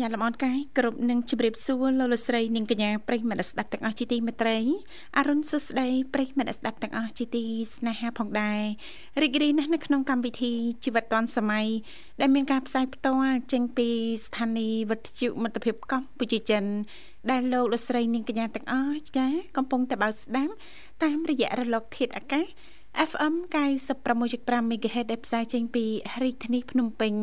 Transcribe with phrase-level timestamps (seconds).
[0.00, 4.58] ញ្ញាតលំអរកាយគ្រប់នឹងជម្រាបសួរលោកលោកស្រីនិងកញ្ញាប្រិយមិត្តស្ដាប់ទាំងអស់ជាទីមេត្រី
[5.18, 7.44] អរុនសុស្ដីប្រិយមិត្តស្ដាប់ទាំងអស់ជាទី
[7.76, 8.60] ស្នេហាផងដែរ
[9.22, 10.52] រីករាយណាស់នៅក្នុងកម្មវិធី
[10.84, 11.66] ជីវិតឌွန်សម័យ
[12.20, 13.88] ដែលមានការផ្សាយផ្ទាល់ចេញពី
[14.26, 16.64] ស្ថានីយ៍វិទ្យុមិត្តភាពកម្ពុជាចិន
[17.30, 20.52] ដែលលោកលោកស្រីនិងកញ្ញាទាំងអស់ចាកំពុងតែបើកស្ដាប់
[21.02, 22.46] តាមរយៈរលកធាតុអាកាស
[23.10, 23.34] FM
[24.04, 25.84] 96.5 MHz ដែលផ្សាយចេញពី
[26.22, 27.14] រាជធានីភ្នំពេញ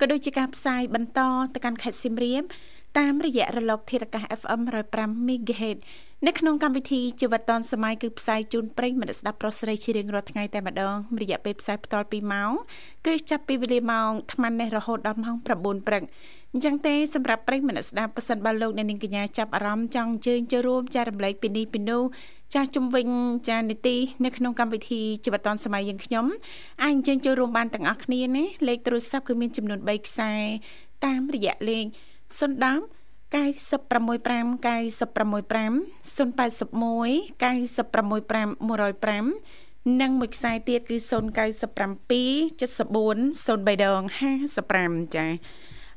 [0.00, 1.20] ក៏ដូចជាការផ្សាយបន្ត
[1.54, 2.42] ទៅកាន់ខេត្តសៀមរាប
[2.98, 4.60] តាមរយៈរលកធាតុអាកាស FM
[4.94, 5.78] 105 MHz
[6.26, 12.52] នៅក្នុងកម្មវិធីជីវិតឌွန်សម័យគឺផ្សាយជូនប្រិយមិត្តស្ដាប់ប្រុសស្រីជារៀងរាល់ថ្ងៃតែម្ដងរយៈពេលផ្សាយផ្ទាល់2ម៉ោង
[13.06, 16.02] គឺចាប់ពីវេលាម៉ោង8:00នេះរហូតដល់ម៉ោង9ព្រឹក
[16.54, 22.02] អញ្ចឹងទេសម្រាប់ប្រិយមិត្តស្ដាប់ប៉ះសិនបើលោកអ្នកនាងកញ្ញាចាប់អារម្មណ៍ចង់ជើញចូលរួមចែករំលែកពីនេះពីនោះ
[22.54, 23.06] ចាស់ជំវិញ
[23.48, 26.26] ចានីតិនៅក្នុងកម្មវិធីជីវិតឌុនសម័យយើងខ្ញុំ
[26.82, 30.32] អាចអញ្ជើញចូលរួមបានទាំងអស់គ្នាណាលេខទូរស័ព្ទគឺមានចំនួន3ខ្សែ
[31.04, 31.84] តាមរយៈលេខ
[32.38, 32.98] 010
[33.32, 35.72] 965 965
[36.16, 38.56] 081 965
[39.84, 41.10] 105និងមួយខ្សែទៀតគឺ097
[42.60, 44.02] 74 03ដង
[44.58, 45.30] 55ចា៎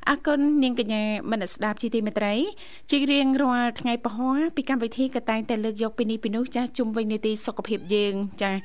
[0.10, 2.34] អរគុណនាងកញ្ញាមនស្ដាប់ជីទីមេត្រី
[2.92, 8.60] ជារៀងរាល់ថ្ងៃពហុពីកម្មវិធីក៏តែងតែលើកយកពីនេះពីនោះចាស់ជុំវិញនីតិសុខភាពយើងចាស់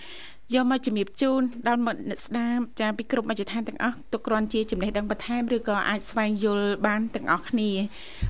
[0.55, 7.71] យកមកជំរាបជូនដល់មិត្តអ្នកស្ដាប់ចាពីគ្រប់មជ្ឈដ្ឋានទាំងអស់ទុកគ្រាន់ជាចំណេះដឹងបន្ថែមឬក៏អាចស្វែងយល់បានទាំងអស់គ្នា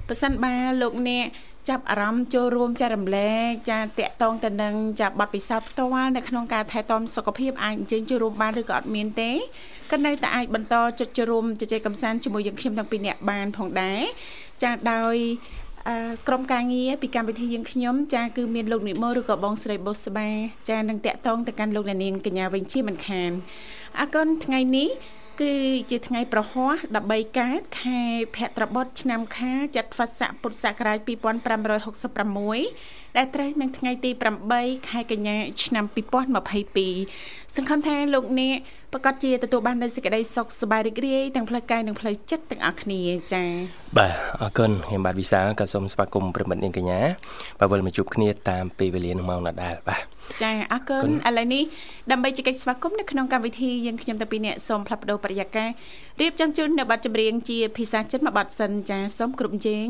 [0.08, 1.26] ប៉ះសិនបាលោកអ្នក
[1.68, 9.30] ចាប់អារម្មណ៍ចូលរួមចែករំលែកចាតកតងទៅនឹងចាប័ណ្ណពិសោធន៍ផ្ទាល់នៅក្នុងការថែទាំសុខភាពអាចអញ្ជើញចូលរួមបានឬក៏អត់មានទេ
[9.92, 14.00] ក៏នៅតែអាចបន្តចុចចូលរួមជជែកកម្សាន្តជាមួយយើងខ្ញុំទាំងពីរនាក់បានផងដែរ
[14.62, 15.16] ចាដោយ
[16.28, 20.30] ក្រុមការងារពីកម្មវិធីយើងខ្ញុំចាគឺមានលោកនិមលឬក៏បងស្រីបុស្បា
[20.70, 23.30] ចានឹងតាក់ទងទៅកាន់លោកអ្នកនាងកញ្ញាវិញជាមិនខាន
[23.98, 24.88] អរគុណថ្ងៃនេះ
[25.40, 25.52] គឺ
[25.90, 26.74] ជាថ្ងៃប្រហ័ស
[27.06, 28.00] 13កើតខែ
[28.36, 31.08] ភទ្របទឆ្នាំខាចត្វាស័កពុទ្ធសករាជ2566
[33.16, 34.10] ដែលត្រូវនឹងថ្ងៃទី
[34.50, 35.84] 8ខែកញ្ញាឆ្នាំ
[36.70, 38.56] 2022សង្ឃឹមថាលោកអ្នក
[38.92, 43.00] ប្រកាសជាទទួលបាននូវសេចក្តីសុខសប្បាយរីករាយទាំងផ្លូវកាយនិងផ្លូវចិត្តទាំងអស់គ្នា
[43.32, 43.48] ចា៎
[43.98, 47.00] បាទអរគុណខ្ញុំបាទវិសាលក៏សូមស្វាគមន៍ប្រិមិត្តនាងកញ្ញា
[47.58, 50.02] បាទវិលមកជួបគ្នាតាមពេលវេលានឹងម៉ោងដដែលបាទ
[50.42, 51.62] ចាអរគុណឥឡូវនេះ
[52.10, 55.68] ដើម្បីជែកស្វាគមន៍នៅក្នុងកម្មវិធីយើងខ្ញុំតាពីអ្នកសូមផ្លាប់បដោប្រយាករ
[56.20, 59.88] រៀបចំជូននៅប័ណ្ណចម្រៀងជាភាសាចិនមួយប័ណ្ណសិនចាសូមគ្រប់ជេង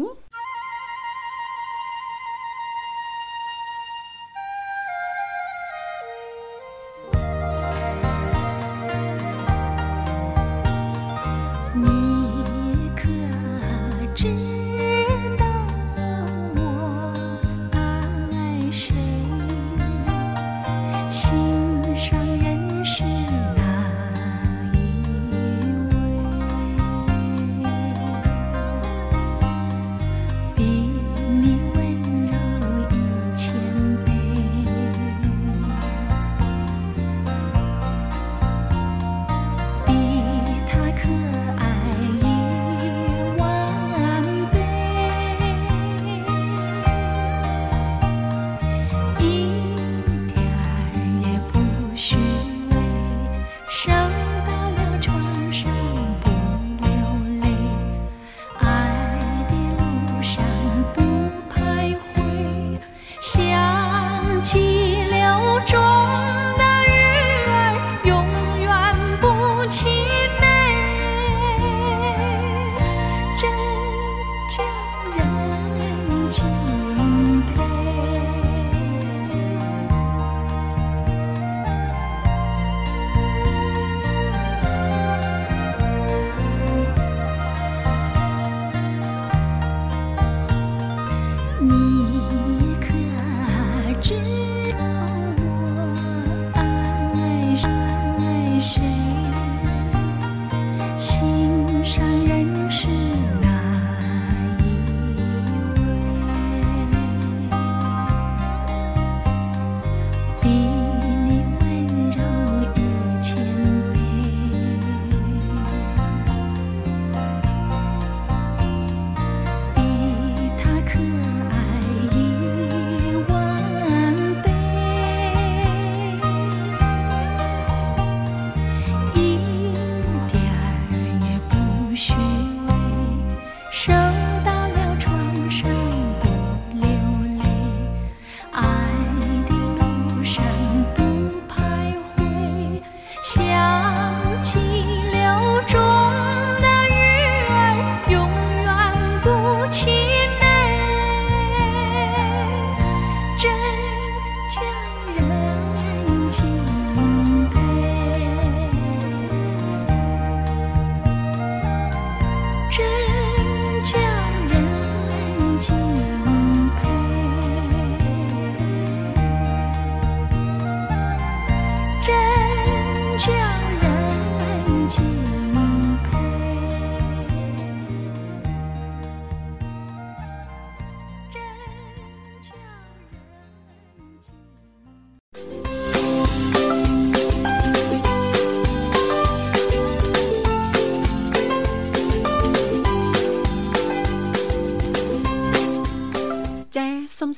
[51.97, 52.36] 许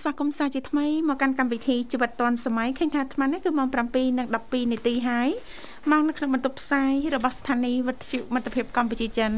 [0.08, 5.28] ស្វាគមន៍សាជាថ្មីមកកាន់កម្មវិធីជីវិតឌွန်សម័យឃើញថាអាត្មានេះគឺម៉ោង7:12នាទីហើយ
[5.90, 9.32] មកនៅក្នុងបន្ទប់ផ្សាយរបស់ស្ថានីយ៍វិទ្យុមិត្តភាពកម្ពុជាចិន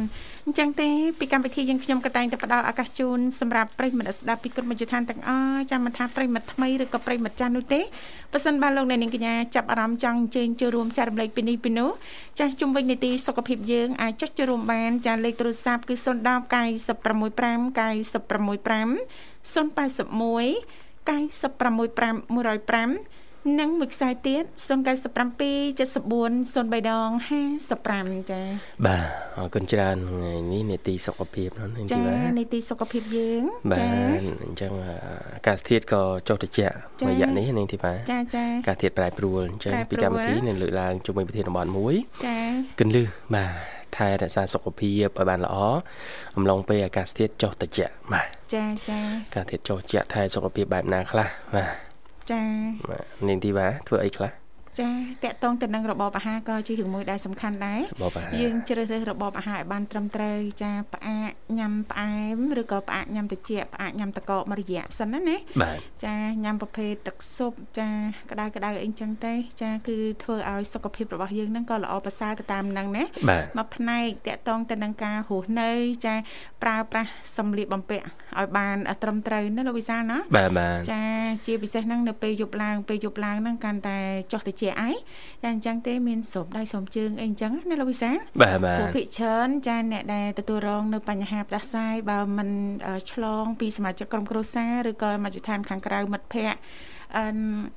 [0.46, 0.88] អញ្ចឹងទេ
[1.18, 7.80] ពីកម្មវិធីយើងខ្ញុំក៏តែងតែផ្ដល់ឱកាសជូនសម្រាប់ប្រិយមិត្តស្ដាប់ពីក្រុមវិទ្យុឋានទាំងអស់ចាំមិនថាប្រិយមិត្តថ្មីឬក៏ប្រិយមិត្តចាស់នោះទេ
[8.32, 11.90] ប៉ះសិនបានលោកអ្នកនាងកញ្ញាចាប់អារម្មណ៍ចង់អញ្ជើញចូលរួមចែករំលែកពីនេះពីនោះ
[12.38, 23.20] ចាស់ជុំវិញនីតិសុខភាពយើងអាចចុចចូលរួមបានចាស់លេខទូរស័ព្ទគឺ010 965 965 081 965 105
[23.58, 27.08] និងមួយខ្សែទៀត097 74 03ដង
[27.70, 28.46] 55ចា៎
[28.86, 29.04] បាទ
[29.36, 33.80] អរគុណច្រើនថ្ងៃនេះនេតិសុខភាពនោះនាងធីវ៉ាចា៎នេតិសុខភាពយើងបាទ
[34.44, 34.72] អញ្ចឹង
[35.34, 36.74] អាកាសធាតុក៏ចុះត្រជាក់
[37.08, 41.94] រយៈនេះនាងធីវ៉ាចាចាអាកាសធាតុប្រែប្រួលអញ្ចឹងពីកម្មវិធីនឹងលើកឡើងជាមួយប្រធានបទមួយ
[42.26, 42.38] ចា
[42.78, 45.56] គន្លឹះបាទ ថែរក្សាសុខភាពឲ្យបានល្អ
[46.36, 51.68] អំឡុងពេលអាកាសធាតុចុះត្រជាក់បាទចាចាអាកាសធាតុចុះត្រជាក់ថែសុខភាពបែបណាខ្លះបាទ
[52.30, 52.42] ចា
[52.90, 54.39] បាទនាងធីវ៉ាធ្វើអីខ្លះ
[54.80, 54.90] ចា
[55.24, 57.80] តកតងទៅនឹងរបបអាហារក៏ជារឿងមួយដែលសំខាន់ដែរ
[58.40, 65.36] យើងជ្រើសរើសរបបអាហារឲ្យបានត្រឹមត្រូវចាផ្អាកញ៉ាំផ្អែមឬក៏ផ្អាកញ៉ាំត្រជាក់ផ្អាកញ៉ាំតកមួយរយៈសិនណាណា
[66.04, 67.88] ចាញ៉ាំប្រភេទទឹកស៊ុបចា
[68.30, 73.04] ក្តៅក្តៅអីចឹងទេចាគឺធ្វើឲ្យសុខភាពរបស់យើងហ្នឹងក៏ល្អប្រសើរទៅតាមហ្នឹងណា
[73.58, 75.70] មកផ្នែកតកតងទៅនឹងការរស់នៅ
[76.06, 76.14] ចា
[76.62, 78.06] ប្រើប្រាស់សម្លៀកបំពាក់
[78.38, 81.02] ឲ្យបានត្រឹមត្រូវណាលោកវិសាលណាបាទបាទចា
[81.46, 83.98] ជាពិសេសហ្នឹងនៅពេលយប់ឡើងពេលយប់ឡើងហ្នឹងកាន់តែ
[84.32, 88.10] ចុះតិចអីតែអញ្ចឹងទេមានស្រូបដៃស្រូបជើងអីអញ្ចឹងណាលោកវិសា
[88.42, 92.50] បាទបាទពួកភិកច្រើនចាអ្នកដែលទទួលរងនៅបញ្ហាផ្ដាសាយបើមិន
[93.12, 96.58] ឆ្លង ពីសមាជិកក្រុមគ្រួសារឬក៏មជ្ឈដ្ឋានខាងក្រៅមិត្តភ័ក្តិ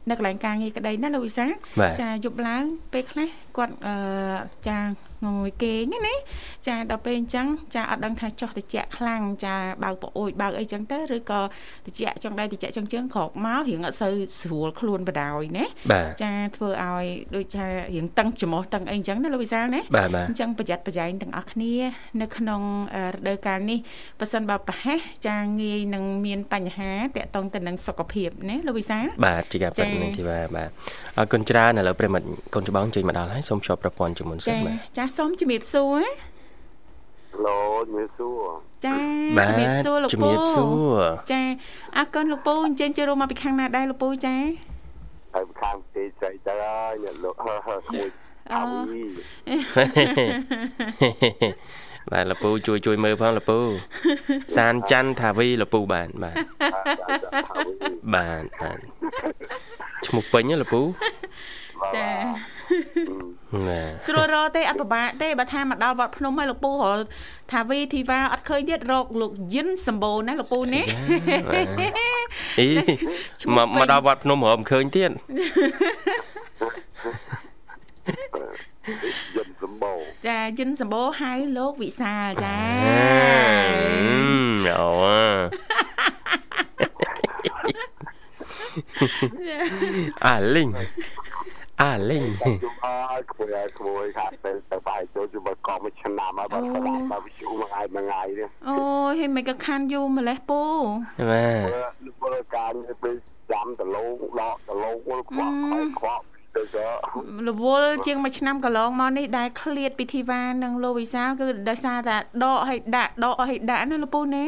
[0.10, 1.46] នៅកន្លែងការងារក្តីណាលោកវិសា
[2.02, 2.64] ចាយប់ឡើង
[2.94, 3.74] ពេលខ្លះគាត់
[4.68, 4.80] ចា
[5.26, 6.16] ងងុយគេងណា
[6.68, 11.40] ចាដល់ពេលអញ្ចឹងចាអត់ដឹងថាចុះតិចខ្លាំងចាបើកប្អូចបើកអីចឹងទៅឬក៏
[11.86, 15.66] តិចចង់ដៃតិចចង់ជើងក្រោកមករៀងអត់សូវស្រួលខ្លួនបដ ாய் ណា
[16.24, 17.06] ចាធ្វើឲ្យ
[17.36, 19.82] ដូចថារៀងតឹងច្រមុះតឹងអីចឹងណាលោកវិសាលណា
[20.30, 21.74] អញ្ចឹងប្រយ័ត្នប្រយែងទាំងអស់គ្នា
[22.22, 22.62] នៅក្នុង
[23.14, 23.80] រដូវកាលនេះ
[24.20, 30.70] ប៉ះសិនបើប្រហែសចាងាយនឹងមានបញ្ហាតាក់ទងទៅនឹងសុខភាពណាលោកវិសាលបាទជាការពិតនេះទីបាទបាទ
[31.18, 36.02] អរគុណច្រើនឥឡូវប្រិមិត្តកូនច្បងចេញមកដល់ហើយសូមជួបប្រព័ន្ធជាមុនសិនបាទចាសូមជំរាបសួរ
[37.46, 38.44] ឡូជំរាបសួរ
[38.86, 40.66] ចាជំរាបសួរលោកពូជំរាបសួ
[40.98, 41.02] រ
[41.32, 41.42] ចា
[41.98, 44.36] អរគុណលោកពូអញ្ជើញចូលរួមមកពីខាងណាដែរលោកពូចា
[45.34, 48.10] ហើយខាងទេស្រីទៅហើយលោកហឺហឺគួយ
[48.54, 48.62] អើ
[52.12, 53.60] បាទលពូជួយជួយមើលផងលពូ
[54.58, 56.36] សានច័ន្ទថាវីលពូបាទបាទ
[58.14, 58.80] បាទបាទ
[60.06, 60.82] ឈ្មោះពេញលពូ
[61.96, 62.08] ចា
[64.08, 66.76] ស្រួលរទេអត់ពិបាកទេបើថាមកដល់វត្តភ្នំហើយលោកពូរ
[67.52, 70.86] ថាវីធីវ៉ាអត់ឃើញទៀតរកលោកយិនសម្បូរណាលោកពូនេះ
[72.60, 72.68] អី
[73.56, 75.12] មកមកដល់វត្តភ្នំរកមិនឃើញទៀត
[79.36, 82.58] យិនសម្បូរចាយិនសម្បូរហៅលោកវិសាលចា
[84.80, 84.88] អូ
[90.26, 90.70] អាលីង
[91.82, 98.78] អាលេងអើក្មួយក្មួយខាត់ទៅទៅបាយចូលជុំកោមួយឆ្នាំហើយបើស្ដាប់បើវិជុមួយថ្ងៃមួយថ្ងៃនេះអូ
[99.10, 100.62] យហេមិនក៏ខានយូរម្លេះពូ
[101.30, 101.48] បា
[102.06, 103.16] ទពលការនេះពេល
[103.52, 106.24] ចាំដលងដកដលងវល់ខ្វក់ខ្វក់ខ្វក់
[106.56, 106.86] ទៅទៅ
[107.48, 114.46] រវល់ជាងមួយឆ្នាំកន្លងមកនេះដែលឃ្លាតពីធីវ៉ានិងលោកវិសាលគឺដោយសារតែដកឲ្យដាក់ដកឲ្យដាក់ណាលោកពូណា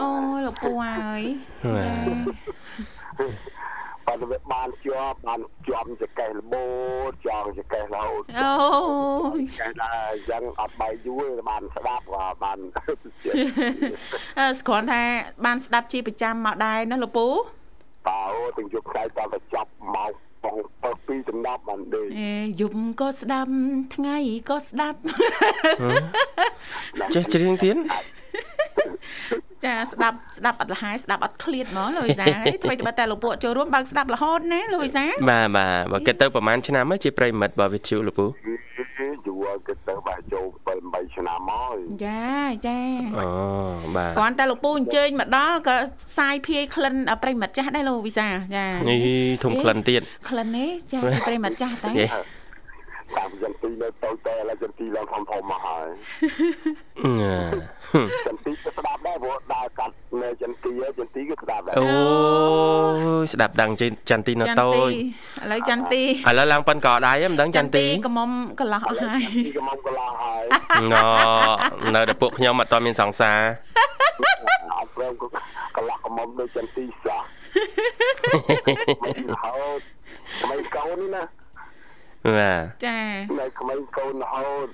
[0.00, 0.08] អូ
[0.46, 1.22] លោកពូហើយ
[1.84, 1.94] ចា
[4.08, 6.64] បើវាបានជាប់បានជាប់ចកេះលបូ
[7.10, 8.52] តចង់ចកេះរហូតអូ
[9.58, 12.04] ចេះតែអញ្ចឹងអត់បាយយូរបានស្ដាប់
[12.44, 12.58] បាន
[14.38, 15.02] អឺស្គ្រាន់ថា
[15.44, 17.26] បានស្ដាប់ជាប្រចាំមកដែរណាលោកពូ
[18.08, 18.22] តើ
[18.56, 20.12] ទាំងយប់ថ្ងៃតទៅចាប់មក
[20.44, 23.50] បងទៅពីដំណាប់បានដេកអេយប់ក៏ស្ដាប់
[23.94, 24.16] ថ្ងៃ
[24.48, 24.98] ក៏ស្ដាប់
[27.14, 27.76] ចេះច្រៀងទៀត
[29.64, 38.26] ចាស្ដាប់ស្ដាប់អត់លហើយស្ដាប់អត់ឃ្លាតហ្មងលោកវិសាហើយធ្វើតែតែលោកពួកចូលរួមបើកស្ដាប់រហូតណាលោកវិសាបាទបាទបើគិតទៅប្រហែលឆ្នាំហើយជាប្រិមិត្តរបស់វិទ្យុលោកពូ
[39.26, 42.22] យូរគិតទៅបាទចូល7 8ឆ្នាំមកចា
[42.66, 42.80] ចា
[43.18, 43.28] អូ
[43.96, 45.76] បាទគ្រាន់តែលោកពូអញ្ជើញមកដល់ក៏
[46.18, 49.00] សាយភាយក្លិនប្រិមិត្តចាស់ដែរលោកវិសាចានេះ
[49.44, 51.92] ធំក្លិនទៀតក្លិននេះចាប្រិមិត្តចាស់តែ
[53.16, 55.86] តាមចន្ទីនៅតូចតែឥឡូវចន្ទីឡើងធំធំមកហើយ
[58.28, 59.92] ចន្ទីក៏ស្ដាប់ដែរព្រោះដើរកាត់
[60.22, 61.86] នៅចន្ទីចន្ទីក៏ស្ដាប់ដែរអូ
[63.32, 63.70] ស្ដាប់ដឹង
[64.10, 64.92] ចន្ទីនៅតូចឥ
[65.52, 68.30] ឡូវចន្ទីឥឡូវឡើងប៉ិនកដៃមិនដឹងចន្ទីកមុំ
[68.60, 69.22] កន្លោះអស់ហើយ
[69.58, 70.44] កមុំកន្លោះហើយ
[70.92, 70.96] ណ
[71.94, 73.38] នៅតែពួកខ្ញុំអត់តមានសង្សារ
[74.78, 75.26] អត់ព្រមក៏
[75.76, 77.22] កន្លោះកមុំខ្ញុំដូចចន្ទទីសោះ
[79.04, 79.80] មិនរហូត
[80.42, 81.24] ក្មេងកូននេះណា
[82.36, 82.98] បាទចា
[83.40, 84.68] នៅក្មេងកូនរហូត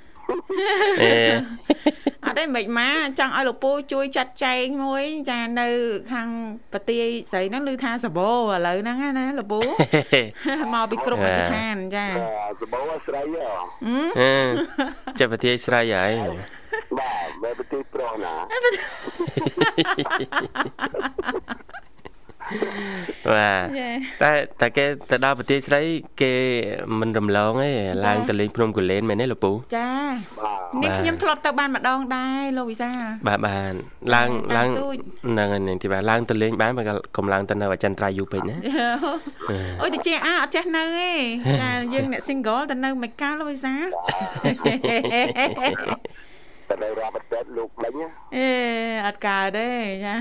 [1.02, 5.68] អេអ ត់ទេមិនមកចង់ឲ្យលោកពូជួយចាត់ចែងមួយចានៅ
[6.12, 6.28] ខាង
[6.72, 8.34] ប្រទាយស្រីហ្នឹងឮថាសបោឥ
[8.66, 9.60] ឡូវហ្នឹងណាលោកពូ
[10.74, 12.06] មកពីគ្រប់មជ្ឈដ្ឋានចា
[12.60, 13.66] សបោស្រីហ៎ហឹម
[14.20, 16.12] អឺចាប់ប្រទាយស្រ័យហើយ
[16.98, 18.34] បាទមែនប្រទេសប្រុសណា
[23.28, 23.88] បាទចា
[24.22, 25.80] តែតែគេទៅដល់ប្រទេសស្រី
[26.20, 26.32] គេ
[27.00, 27.70] មិនរំលងទេ
[28.06, 29.88] ឡើងទៅលេងភ្នំកូលែនមែនទេលោកពូចា
[30.40, 33.72] បាទនេះបាទខ្ញុំធ្លាប់ទៅបានម្ដងដែរលោកវិសាលបាទបាន
[34.14, 34.96] ឡើងតាមឡើងទូច
[35.30, 36.82] ហ្នឹងហើយនាងទីបាទឡើងទៅលេងបានបើ
[37.16, 38.56] កុំឡើងទៅនៅអចិន្ត្រៃយ៍យូរពេកណា
[39.80, 41.10] អូយទៅជាអាអត់ចេះនៅទេ
[41.60, 43.86] ចាយើងអ្នក single ទៅនៅមិនកាលលោកវិសាល
[46.70, 48.48] តែនៅរាប់ប្រទេសលោកលេងណាអេ
[49.06, 49.68] អត់កើតទេ
[50.06, 50.14] ចា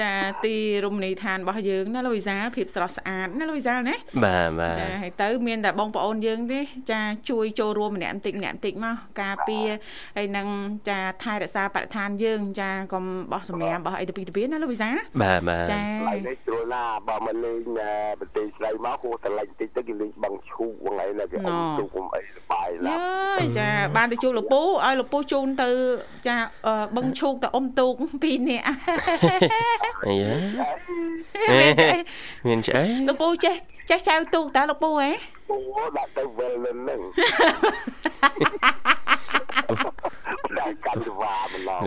[0.00, 0.12] ចា
[0.44, 6.60] ទីរមណីយដ្ឋានរបស់យើងណាលោកវិសាលភាពស្រស់ស្អាតណាលោកវិសាលណាបាទបាទចាហើយទៅមានតែបងប្អូនយើងទេ
[6.92, 7.00] ចា
[7.30, 9.66] ជួយចូលរួមម្នាក់បន្តិចម្នាក់បន្តិចមកការពារ
[10.16, 10.46] ហើយនឹង
[10.88, 17.58] ចាថែរក្សាបរិស្ថានយើង ចាកុំបោះសម្រាមបោះអីទៅពីទៅពីណាលោកវិសាលបាទបាទចាឡៃនេះស្រួលណាបើមកលេង
[18.20, 22.22] ប្រទេសស្រីមកគួរតែលេងតិចទៅគេលេងបឹងឈូកហ្នឹងហើយណាគេអីទូកុំអី
[22.86, 25.68] សបាយយើណាស់យចាបានទៅជួបលោកពូឲ្យលោកពូជូនទៅ
[26.26, 26.34] ចា
[26.66, 28.64] អឺបឹងឈូកទៅអ៊ំទូកពីរនាក់
[30.06, 30.36] អីហ៎
[31.50, 31.98] មានអី
[32.46, 33.54] មានឆ្អីលោកពូចេះ
[33.90, 35.10] ចេះចៅទូកតើលោកពូហ៎
[35.48, 35.56] ពូ
[35.96, 37.00] ដាក់ទៅវិលនឹង
[40.64, 41.82] ហ្នឹងតែកាន់ទៅវ៉ាម្លង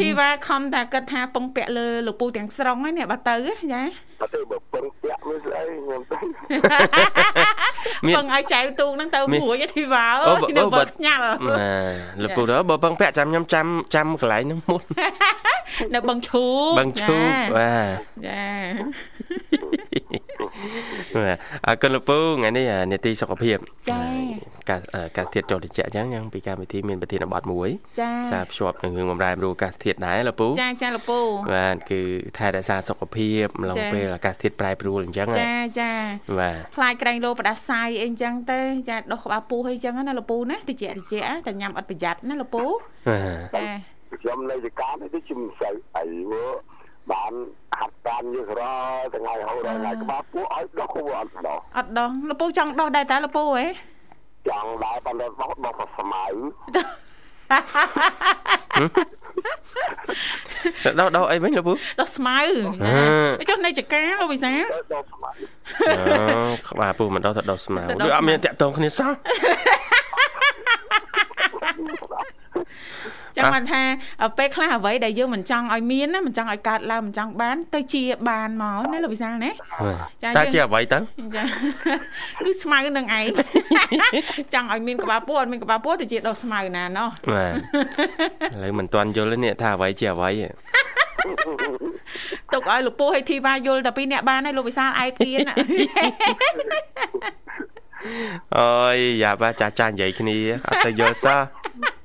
[0.00, 3.34] ធីវ៉ាខំតែគិតថាពឹងពាក់លើលោកពូទាំងស្រុងហ្នឹងនេះបើទៅ
[3.72, 3.82] ចា
[4.20, 6.18] បើទៅបើពឹងពាក់វាស្អីខ្ញុំទៅ
[8.06, 11.38] មានពឹងឲ្យចៅទូកហ្នឹងទៅមានមួយឯធីវ៉ាអើអូយបើនៅអូបើបើញ៉ាល់បាទ
[12.22, 14.82] លោកពូដល់បើពឹងពាក់ចាំខ្ញុំចាំចាំកន្លែងហ្នឹងមុន
[15.94, 18.44] នៅបឹងឈូកបឹងឈូកបាទចា
[19.52, 19.59] បាទ
[21.66, 23.56] អរគុណលោកពូថ្ងៃនេះអានេតិសុខភាព
[23.90, 24.00] ចា
[24.70, 27.68] ការអឺការធាតុចូលត្រជាក់អញ្ចឹងយ៉ាងពីកម្មវិធីមានប្រធានបទមួយ
[28.00, 31.18] ចាសារភ្ជាប់នឹងរឿងបំរែបំរួលអាកាសធាតុដែរលោកពូចាចាលោកពូ
[31.54, 32.00] បាទគឺ
[32.38, 35.92] ថែរក្សាសុខភាពម្លងចា៎ពេលអាកាសធាតុប្រែប្រួលអញ្ចឹងណាចាចា
[36.40, 41.14] បាទខ្លាយក្រែងលោផ្ដាសាយអីអញ្ចឹងទៅចាដោះក្បាលពូអីអញ្ចឹងណាលោកពូណាតិចតិច
[41.46, 42.72] តែញ៉ាំអត់ប្រយ័ត្នណាលោកពូបា
[43.54, 43.66] ទចា
[44.22, 46.50] ខ្ញុំនៅចកានេះគឺខ្ញុំស្អីអីមើល
[47.12, 47.32] បាន
[47.78, 53.66] ហាត់តាមយើងរហថ្ងៃហូរថ្ងៃក្បាលពួកឲ្យដោះគួរអត់ដោះអត់ដោះលោកពូចង់ដោះដែរតើលោកពូហ៎
[54.48, 55.30] ចង់ដែរបានដោះ
[55.64, 56.24] ដោះស្មៅ
[61.00, 62.92] ដោះដោះអីវិញលោកពូដោះស្មៅអឺ
[63.40, 64.52] ណាចុះនៅចកាលោកវិសា
[64.94, 65.30] ដោះស្មៅ
[65.80, 69.10] អូក្បាលពូមិនដោះទៅដោះស្មៅទៅដោះវាអត់ស្មៅមានតាក់ទងគ្នាសោះ
[73.36, 73.82] ចាំបានថា
[74.38, 79.50] ពេលខ្លះអ្វីដែលយើងមិនចង់ឲ្យមានណាមិនចង់ឲ្យកើតឡើងមិនចង់បាន ទៅជាបានមកណាលោកវិសាលណា
[80.22, 80.98] ចាតែយើងជាអ្វីទៅ
[81.36, 81.42] ចា
[82.44, 83.24] គឺស្មៅនឹងឯង
[84.54, 90.48] ចង់ឲ្យមានក្បាលពោះអត់មានក្បាលពោះទៅជាដោះស្មៅណាណោះបាទឥឡូវមិនទាន់យល់ទេនេះថាអ្វីជាអ្វីទេ
[92.52, 95.40] ទុកឲ្យលោកពូឲ្យធីវ៉ាយល់តែពីរអ្នកបានហើយលោកវិសាលឯពៀន
[98.58, 100.36] អូយយ៉ាប់ចាស់ចាស់និយាយគ្នា
[100.68, 101.99] អត់ទៅយល់សោះអ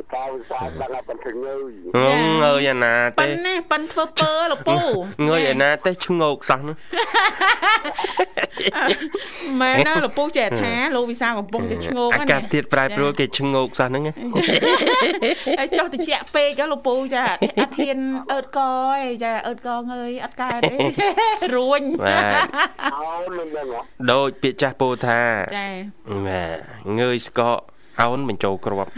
[0.00, 4.78] បតាវិសាដល់តែបន្ទងើយងងងើយអាណាប៉ិទេនណាប៉ិនធ្វើពើលោកពូ
[5.28, 6.76] ងើយអាណាទេឈ្ងោកសោះហ្នឹង
[9.60, 14.02] មែនណាលោកពូចេះថាលោកវិសាលកំពុងតែឈ្ងោកអាកាសធាតុប្រែប្រួលគេឈ្ងោកសោះហ្នឹង
[15.58, 17.22] ហើយចុះតិចពេកហ៎លោកពូចា
[17.60, 17.98] អត់ហ៊ាន
[18.32, 20.76] អើតកឯងចាអើតកងើយអត់កើតទេ
[21.54, 22.48] រួញបាទ
[22.94, 23.80] អោនឹងហ្នឹងហ៎
[24.12, 25.20] ដូចពាក្យចាស់ពោលថា
[25.58, 25.68] ចា
[26.26, 26.56] បាទ
[27.00, 27.60] ងើយស្កក
[28.00, 28.90] អោនបញ្ចូលគ្រាប់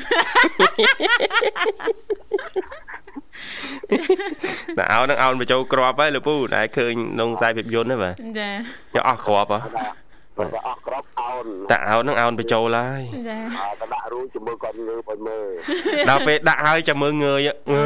[4.79, 8.55] តែអោននឹងអោនបញ្ចូលគ្រាប់ហើយលោកពូដែលឃើញក្នុងខ្សែភាពយន្តហ្នឹងបាទចាយ
[8.95, 9.59] កអស់គ្រាប់ហ៎
[10.39, 15.49] បើអស់ក្របអោនតែអោននឹងអោនបញ្ចូលហើយចាអើទៅដាក់រួចជាមួយគាត់ងើបឲ្យមើល
[16.11, 17.81] ដល់ពេលដាក់ហើយចាំមើលងើយអឺ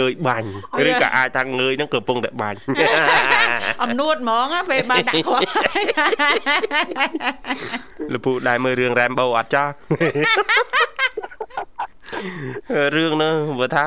[0.00, 0.48] ងើយបាញ់
[0.88, 2.58] ឬក៏អាចថាងើយហ្នឹងកំពុងតែបាញ់
[3.82, 5.42] អំនួតហ្មងណាពេលបានដាក់គាត់
[8.12, 9.72] លោកពូដែរមើលរឿង Rambo អត់ចាស់
[12.94, 13.84] រឿងហ្នឹងបើថា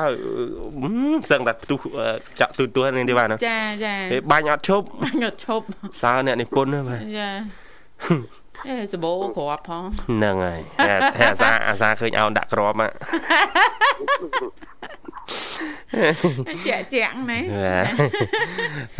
[0.82, 0.90] អឺ
[1.30, 2.06] សឹងតែផ្ទុះអឺ
[2.40, 4.86] ចាក់ទូទួហ្នឹងទេបាទណាចាចាពេលបាញ់អត់ឈប់
[5.22, 5.64] ញត់ឈប់
[6.02, 7.30] សើអ្នកនិពន្ធហ្នឹងបាទចា
[8.66, 12.90] អេសបោក្របផងហ្នឹងហើយអាអាសាអាសាឃើញអោនដាក់ក្របមក
[16.66, 17.86] ជាក់ជាក់ណាបាទ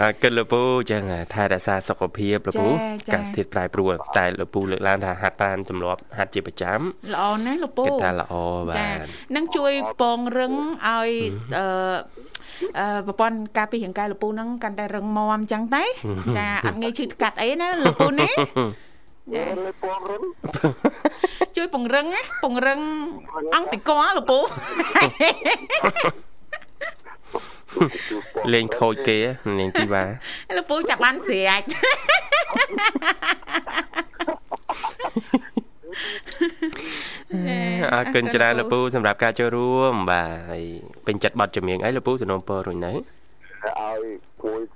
[0.00, 1.02] អរគុណលោកពូចឹង
[1.34, 2.68] ថែរក្សាសុខភាពលោកពូ
[3.14, 6.78] កាសធាតុប្រែប្រួលតែលោកពូលើកឡើងថាហាត់បានទម្លាប់ហាត់ជាប្រចាំ
[7.14, 8.34] ល្អណាស់លោកពូគិតថាល្អ
[8.68, 8.98] បាទ
[9.36, 10.52] នឹងជួយពងរឹង
[10.86, 11.10] ឲ្យ
[11.58, 11.66] អឺ
[12.80, 15.84] អឺប្រព័ន្ធការពាររាងកាយលោកពូហ្នឹងកាន់តែរឹងមាំអញ្ចឹងតែ
[16.36, 18.87] ចាអត់ងាយឈឺថ្កាត់អីណាលោកពូណាចា
[19.82, 20.22] ពងរឹង
[21.56, 22.80] ជួយពង្រឹងណាពង្រឹង
[23.54, 24.38] អង្គតិកលោកពូ
[28.52, 29.18] លេងខូចគេ
[29.58, 30.04] លេងទីវ៉ា
[30.56, 31.62] លោកពូចាប់បានស្រែក
[37.94, 40.62] អរគុណច្រើនលោកពូសម្រាប់ការចូលរួមបាទហើយ
[41.06, 42.98] ពេញចិត្តបတ်ចម្រៀងអីលោកពូសនំពររួចនៅឲ្យ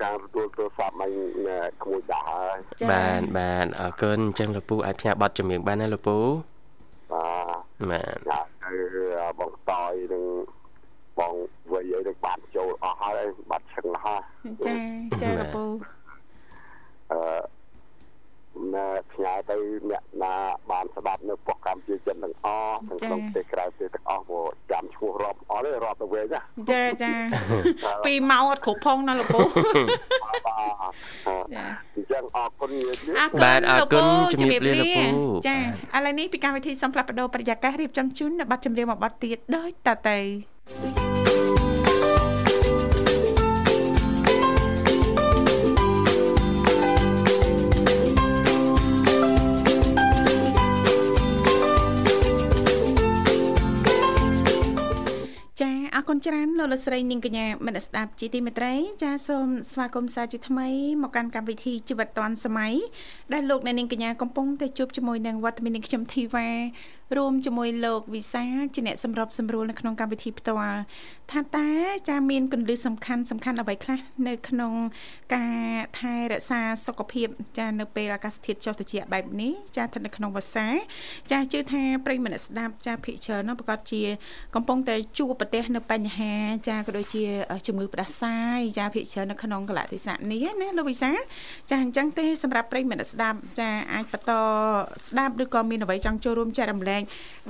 [0.02, 1.10] គួយតាមទទួលទូរស័ព្ទមិន
[1.82, 2.56] ក្មួយដាស់ហើយ
[2.92, 6.16] បានបានអរគុណអញ្ចឹងលោកពូអាចផ្ញើបတ်ចម្រៀងបានណាលោកពូ
[7.90, 8.74] បាទបាទទៅ
[9.38, 10.24] បងតយនឹង
[11.18, 11.34] បង
[11.72, 14.22] វ័យអីនឹងបានចូលអស់ហើយបាត់ឈឹងហើយ
[14.66, 14.74] ចា
[15.22, 15.91] ចាលោកពូអឺណែ
[19.12, 19.56] ផ្ញើទៅ
[19.90, 20.34] អ្នកណា
[20.70, 27.12] បានស្ដាប់នៅប៉ុស្តិ៍កម្ពុជាចិនទាំងអស់ទាំងក្នុងប្រទេសក្រៅប្រទេសទាំងអស់មកចាំឈ្មោះរាប់អត់ទេរាប់ទៅវិញណាចាចា
[28.06, 29.46] ពីម៉ោងអត់គ្រប់ផងណាលោកពូចា
[31.96, 32.70] អញ្ចឹងអរគុណ
[33.42, 35.04] បាទអរគុណជំរាបលាលោកពូ
[35.48, 40.18] ចាឥឡូវនេះពីកម្មវិធីសំផ្លាប់បដោប្រយាកររៀបចំជូននៅប័ណ្ណចម្រៀងមួយប័ណ្ណទៀតដោយតទៅ
[56.02, 60.68] អរគុណច្រើនលោកលស្រីនាងកញ្ញាមនស្ដាប់ជីទីមេត្រី ចាសូមស្វាគមន៍សាជាថ្មី
[61.02, 62.74] មកកាន់កម្មវិធីជីវិតឌွန်សម័យ
[63.32, 66.48] ដែលលោកអ្នកនាងកញ្ញាកំពុងតែជួបជាមួយនឹងវត្តមាននាងខ្ញុំធីវ៉ា
[67.16, 70.80] រួមជាមួយលោកវិសាជាអ្នកសម្របសម្រួលនៅក្នុងកម្មវិធីផ្ទាល់
[71.30, 71.68] ថាតើ
[72.08, 74.72] ចាមានគន្លឹះសំខាន់សំខាន់អ្វីខ្លះនៅក្នុង
[75.34, 75.56] ការ
[75.98, 80.66] ថែរក្សាសុខភាព ចានៅពេលអាកាសធាតុចុះត្រជាក់បែបនេះចាស្ថិតនៅក្នុងវស្សា
[81.30, 84.02] ចាជឿថាប្រិយមិត្តស្ដាប់ចាភិកច្រើននោះប្រកាសជា
[84.54, 86.34] កំពុងតែជួបប្រទះនៅបញ្ហា
[86.68, 87.24] ចាក៏ដូចជា
[87.66, 91.10] ជំងឺផ្ដាសាយចាភិកច្រើននៅក្នុងកលៈទេសៈនេះណាលោកវិសា
[91.70, 94.32] ចាអញ្ចឹងទេសម្រាប់ប្រិយមិត្តស្ដាប់ចាអាចបន្ត
[95.06, 97.02] ស្ដាប់ឬក៏មានអ្វីចង់ចូលរួមចែករំលែក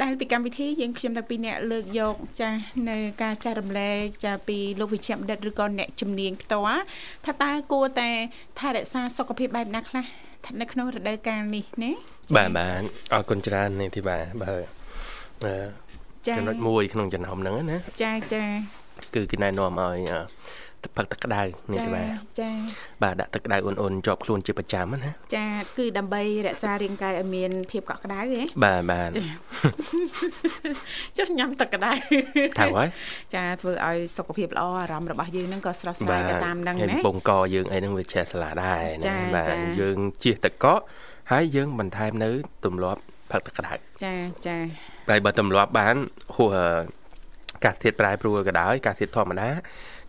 [0.02, 2.50] ដែលពីកម្មវិធីយើងខ្ញុំតាំងពីអ្នកលើកយកចា
[2.88, 6.82] នៅការចែករំលែកចាពីលោកវិជ្ជបណ្ឌិតឬក៏អ្នកជំនាញផ្ទាល់
[7.26, 8.10] ថាតើគួរតែ
[8.58, 11.90] ថែរក្សាសុខភាពបែបណាខ្លះស្ថិតនៅក្នុងរដូវកាលនេះណា
[12.36, 15.54] បាទបាទអរគុណច្រើននេះទីបាទបើ
[16.26, 18.44] ចំណុចមួយក្នុងចំណោមហ្នឹងណាចាចា
[19.14, 19.98] គឺគេណែនាំឲ្យ
[20.96, 22.08] ផឹកទឹកក្តៅនេះទេបាទ
[22.40, 22.50] ចា
[23.02, 25.46] បាទដាក់ទឹកក្តៅអ៊ុនអ៊ុនជាប់ខ្លួនជាប្រចាំណាចា
[25.78, 29.10] គឺដើម្បីរក្សារាងកាយឲ្យមានភាពកក់ក្តៅហ៎បាទបាទ
[31.18, 31.92] ចុះញ៉ាំទឹកក្តៅ
[32.58, 32.88] ថាហើយ
[33.34, 40.80] ចាធ្វើឲ្យសុខភាពល្អអារម្មណ៍របស់យើងហ្នឹងក៏ស្រស់ស្រាយទៅតាមហ្នឹងណាបំកយើងអីហ្នឹងវាជ្រះស្លាដែរណាបាទយើងជៀសទឹកកក
[41.32, 42.30] ហើយយើងបន្ថែមនៅ
[42.64, 43.72] ទម្លាប់ផឹកទឹកក្តៅ
[44.04, 44.14] ចា
[44.46, 44.58] ចា
[45.10, 45.96] ហើយបើទម្លាប់បាន
[46.36, 46.56] ហួស
[47.64, 49.48] កាសធាតុប្រែប្រួលក៏ដោយកាសធាតុធម្មតា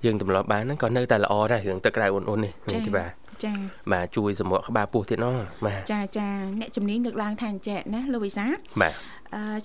[0.06, 3.12] យើងទម្លាប់បានហ្នឹងក៏នៅតែល្អដែររឿងទឹកក្តៅអ៊ុនអ៊ុននេះនេះទីបាទ
[3.46, 3.54] ចា
[3.92, 5.34] បាទជួយសម្រក់ក្បាលពោះទៀតណោះ
[5.66, 6.28] បាទចាចា
[6.60, 8.46] អ្នកជំនាញលើកឡើងថាអញ្ចឹងណាលោកវិសា
[8.82, 8.94] បាទ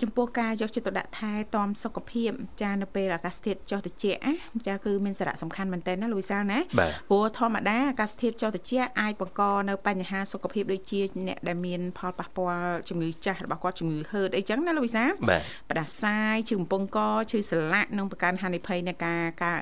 [0.03, 2.31] ចំពោះការយកចិត្តទុកដាក់ថែទាំសុខភាព
[2.63, 4.21] ចានៅពេលអាកាសធាតុចុះត្រជាក់
[4.67, 6.59] ចាគឺមានសារៈសំខាន់មែនទែនណាលោកវិសាលណា
[7.11, 15.11] ព្រោះធម្មតាអាកាសធាតុចុះត្រជាក់អាចបង្កនៅបញ្ហាសុខភាពដូចជាអ្នកដែលមានផលប៉ះពាល់ជំងឺចាស់របស់គាត់ជំងឺហឺតអីចឹងណាលោកវិសាល
[15.71, 16.99] ផ្ដាសាយឈឺកំពង់ក
[17.31, 19.59] ឈឺសន្លាក់និងបង្កើនហានិភ័យនៃការការ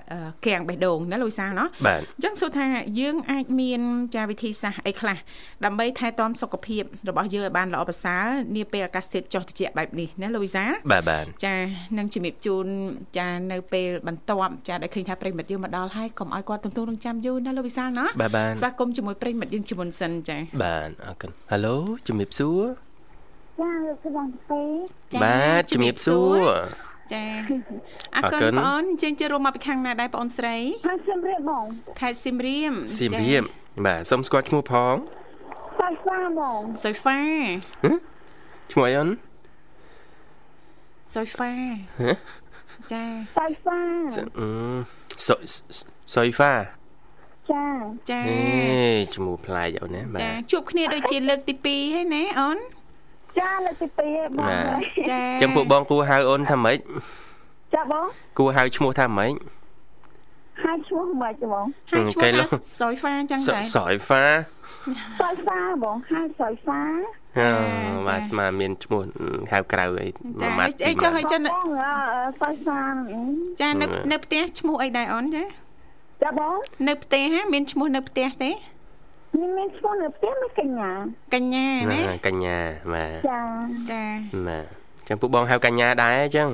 [0.47, 1.89] កៀងបេះដូងណាលោកវិសាលណោះអ
[2.19, 2.67] ញ្ចឹងសួរថា
[3.01, 3.81] យើងអាចមាន
[4.17, 5.19] ចាវិធីសាស្ត្រអីខ្លះ
[5.65, 11.57] ដើម្បីថែទាំសុខភាពរបស់យើងឲ្យបានល្អប្រសើរនាពេលអាកាសធាតុចុះត្រជាក់បែបនេះណាលោកវិសាបាទបាទចា
[11.99, 12.67] នឹងជំរាបជូន
[13.19, 18.07] ចានៅពេលបន្ទាប់ចាដែលឃើញថាប្រិមិត្តយើងមកដល់ហើយកុំឲ្យគាត់ទន្ទឹងរង់ចាំយូរណាលោកវិសាលណា
[18.59, 22.63] ស្វាគមន៍ជាមួយប្រិមិត្តយើងជាមុនសិនចាបាទអរគុណហៅឡូជំរាបសួរ
[23.61, 24.63] ចាលោកស្វាងទេ
[25.25, 26.41] បាទជំរាបសួរ
[27.13, 27.25] ចា
[28.17, 30.57] អរគុណបងអូនជើងជិះរួមមកពីខាងណាដែរបងអូនស្រី
[30.87, 31.65] ខេត្តសៀមរាបបង
[32.01, 33.43] ខេត្តសៀមរាបសៀមរាប
[33.87, 34.95] បាទសូមស្គាល់ឈ្មោះផង
[35.81, 37.21] សុយហ្វាបងសុយហ្វា
[38.73, 39.09] ឈ្មោះអីអូន
[41.15, 41.53] សុយហ្វា
[42.93, 43.03] ចា
[43.37, 43.81] សុយហ្វា
[45.27, 45.35] សុ
[46.15, 46.53] សុយហ្វា
[47.53, 47.65] ចា
[48.11, 48.41] ចាអេ
[49.15, 52.59] ឈ្មោះប្លែកអូនណាបាទចាជួបគ្នាដូចជាលើកទី2ហើយណាអូន
[53.41, 56.79] ចាលើកទី2ហើយបងចាចឹងពួកបងគួរហៅអូនថាម៉េច
[57.75, 58.07] ចាបង
[58.39, 59.33] គួរហៅឈ្មោះថាម៉េច
[60.63, 64.25] ហើយឈ្មោះមិនហ្មងហើយឈ្មោះថាស្រយហ្វាអញ្ចឹងដែរស្រយហ្វា
[65.21, 66.83] សយហ្វាបងហើយសយហ្វា
[67.39, 67.49] អឺ
[68.09, 69.03] បាទស្មាមានឈ្មោះ
[69.53, 70.09] ហៅក្រៅអី
[70.43, 72.81] ចាម៉ាត់អីចុះឲ្យចិនបងអឺសយហ្វា
[73.61, 75.45] ចានៅនៅផ្ទះឈ្មោះអីដែរអូនចា
[76.23, 76.57] ចាបង
[76.89, 78.51] នៅផ្ទះហ่าមានឈ្មោះនៅផ្ទះទេ
[79.41, 80.91] មានមានឈ្មោះនៅផ្ទះមានកញ្ញា
[81.35, 82.57] កញ្ញាណាកញ្ញា
[82.93, 83.41] បាទចា
[83.91, 84.03] ចា
[84.49, 84.65] បាទ
[85.09, 86.51] ចឹងពួកបងហៅកញ្ញាដែរអញ្ចឹង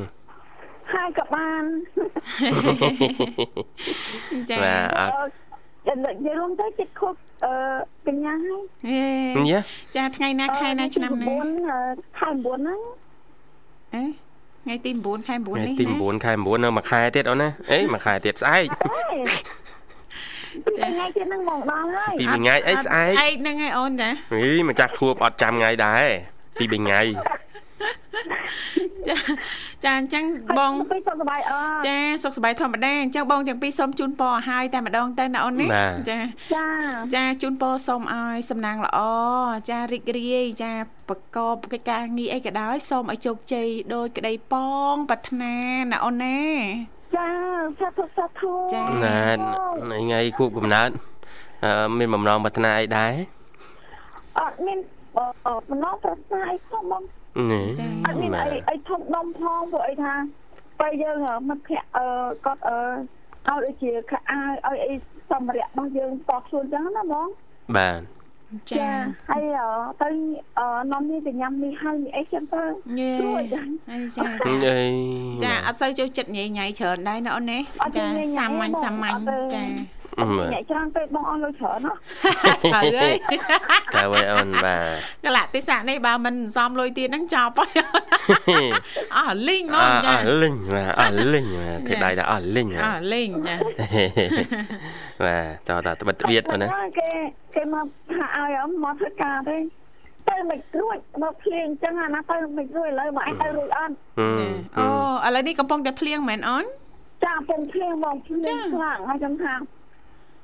[0.95, 1.63] ហើយក៏បាន
[4.51, 7.53] ចាបាទអអឺត់និយាយរួមទៅចិត្តខុសអឺ
[8.07, 8.63] កញ្ញាហើយ
[9.37, 9.61] ហេញ៉ា
[9.97, 11.27] ចាថ្ងៃណាខែណាឆ្នាំណា
[11.73, 12.79] 9ខែ9ហ្នឹង
[13.95, 14.05] អេ
[14.63, 18.67] ថ្ងៃទី9ខែ9ថ្ងៃនេះទីណា9ខែ9នៅមួយខែទៀតអូនណាអីមួយខែទៀតស្អែក
[20.79, 26.05] ចាថ្ងៃទៀតហ្នឹងមកដល់ហើយពីរថ្ងៃអីស្អែកស្អែកហ្នឹងឯងអូនចាហីម្ចាស់ខួបអត់ចាំថ្ងៃដែរ
[26.59, 27.01] ពីរថ្ងៃ
[29.09, 29.17] ចា
[29.85, 30.25] ចាអញ្ចឹង
[30.59, 35.67] បងពីសុខសប្បាយអឺចាសុខសប្បាយធម្មតាអញ្ចឹងបងទាំងពីរសូមជូនពរឲ្យហើយតែម្ដងទៅណាអូនណា
[36.11, 36.19] ចា
[36.55, 36.67] ចា
[37.15, 38.99] ចាជូនពរសូមឲ្យសំណាងល្អ
[39.71, 40.73] ចារីករាយចា
[41.09, 45.57] ប្រកបកិច្ចការងារអីក៏ដោយសូមឲ្យជោគជ័យដោយក្តីប៉ងប្រាថ្នា
[45.91, 46.41] ណាអូនណា
[47.17, 47.29] ចា
[47.81, 49.19] សាធុសាធុចាណា
[50.03, 50.91] ថ្ងៃខួបកំណើត
[51.65, 53.13] អឺមានបំណងប្រាថ្នាអីដែរ
[54.39, 54.79] អត់មាន
[55.47, 57.03] អឺបំណងប្រាថ្នាអីផងបង
[57.51, 57.67] នេះ
[58.07, 60.13] អត់មានអីអីធំដុំផងព្រោះអីថា
[60.81, 61.17] ពេលយើង
[61.49, 62.07] មិត្តភ័ក្តិអឺ
[62.45, 62.79] គាត់អឺ
[63.49, 64.95] ឲ្យដូចជាខោអាវឲ្យអី
[65.31, 67.29] សម្ភារៈរបស់យើងតខ្លួនចឹងណាបង
[67.77, 68.01] បាទ
[68.71, 68.89] ចា
[69.31, 69.69] ហើយអឺ
[70.03, 70.09] ទៅ
[70.59, 72.63] អឺនំនេះទៅញ៉ាំនេះហើយនេះអីចឹងទៅ
[73.01, 74.89] យេស្រួលចាហើយចាអី
[75.45, 77.59] ចាអត់សូវចូលចិត្តញ៉ៃញ៉ៃច្រើនដែរណាអូនណា
[77.97, 78.05] ចា
[78.39, 79.21] សាមញ្ញសាមញ្ញ
[79.55, 79.65] ចា
[80.19, 81.93] ញ៉ាំច្រើនពេកបងអស់លុយច្រើនណា
[82.65, 83.17] ត្រូវហើយ
[83.95, 84.77] តើវិញអូនបា
[85.25, 87.71] ទកលៈទេសៈនេះបើមិនសំលុយទៀតហ្នឹងចប់ហើយ
[89.17, 93.57] អស់លីងហ្មអងចាអលិញបាទអលិញបាទធ្វើដៃថាអលិញអស់លីងចា
[95.25, 97.11] បាទតើតត្បិតត្បៀតអូនណាគេ
[97.55, 99.57] គេមកថាឲ្យអមមកធ្វើការទេ
[100.29, 103.95] ទៅមិនរួចមកភ្លៀងចឹងអាណាទៅមិនរួចឥឡូវមកអាចទៅរួចអត់
[104.79, 104.87] អូ
[105.27, 106.65] ឥឡូវនេះកំពុងតែភ្លៀងមែនអូន
[107.25, 109.55] ចាពងភ្លៀងមកភ្លៀងខ្លាំងហើយចឹងថា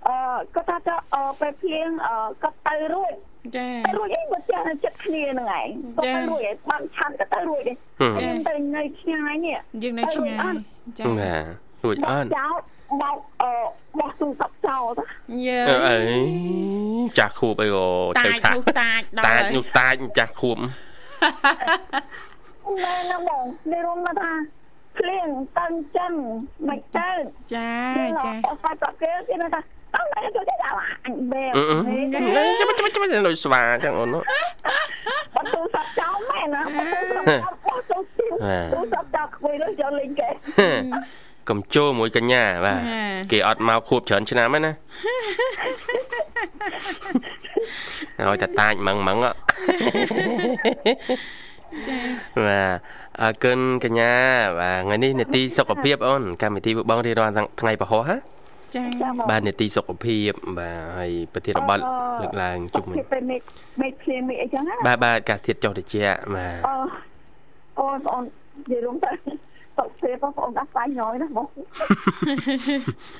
[0.07, 0.17] អឺ
[0.55, 3.13] គាត់ថាទៅអឺពេលភ្លៀងអឺគាត់ទៅរួច
[3.57, 7.77] ចាទៅរួចអីមកចាស់នៅចិត្តគ្នាហ្នឹងឯងគាត់ទៅរួចឯងបានឆាន់ក៏ទៅរួចដែរ
[8.17, 10.55] ខ្ញុំទៅនៅឆ្ងាយនេះយើងនៅឆ្ងាយ
[10.99, 12.57] ចាបាទរួចអត់ចោល
[13.03, 13.53] បោកអឺ
[13.99, 15.05] បោះទូរស័ព្ទចោលទៅ
[15.47, 15.97] យើអី
[17.19, 20.57] ចាស់ខួបអីអូតាឆៅចឆាក់នោះតាចដល់តាចហើយនោះតាចចាស់ខួប
[22.83, 24.33] មែនណាបងនេះរួមមកថា
[24.99, 26.13] ភ្លៀងតឹងចឹង
[26.69, 27.11] មិនទៅ
[27.55, 27.71] ចា
[28.25, 29.61] ចាអត់ស្អាតគេគេថា
[29.95, 31.53] អត់ទៅទៅដល់អញបែប
[32.15, 40.29] ចាំចាំចាំដូចស្វាចឹងអូនបាត់ទូរស័ព្ទចោលមែនណាបាត់ទូរស័ព្ទចោលបាត់ទូរស័ព្ទទូរស័ព្ទចោលខ្វៃលើយកលេងគេ
[41.49, 42.81] កំជោមួយកញ្ញាបាទ
[43.31, 44.73] គេអត់មកខួបច្រើនឆ្នាំហ្នឹងណា
[48.29, 49.31] ហើយតែតាចម៉ងម៉ងចា
[52.47, 52.77] បាទ
[53.21, 54.13] អរគុណកញ្ញា
[54.59, 58.17] បាទថ្ងៃនេះនេតិសុខភាពអូនកម្មវិធីពួកបងរៀបរាល់ថ្ងៃពហុហ៎
[58.75, 58.83] ចា
[59.31, 61.79] បាទនេតិសុខភាពបាទហើយប្រធានបទ
[62.23, 63.43] លើកឡើងជុំវិញពេលមេឃ
[63.81, 66.77] មេឃភ្លៀងមេឃអីចឹងណាបាទបាទអាកាសធាតុចុះត្រជាក់បាទអឺ
[67.79, 69.11] អូនបងនិយាយរួមទៅ
[69.79, 71.47] សុខភាពបងប្អូនដាស់ស្វាយញយណាបង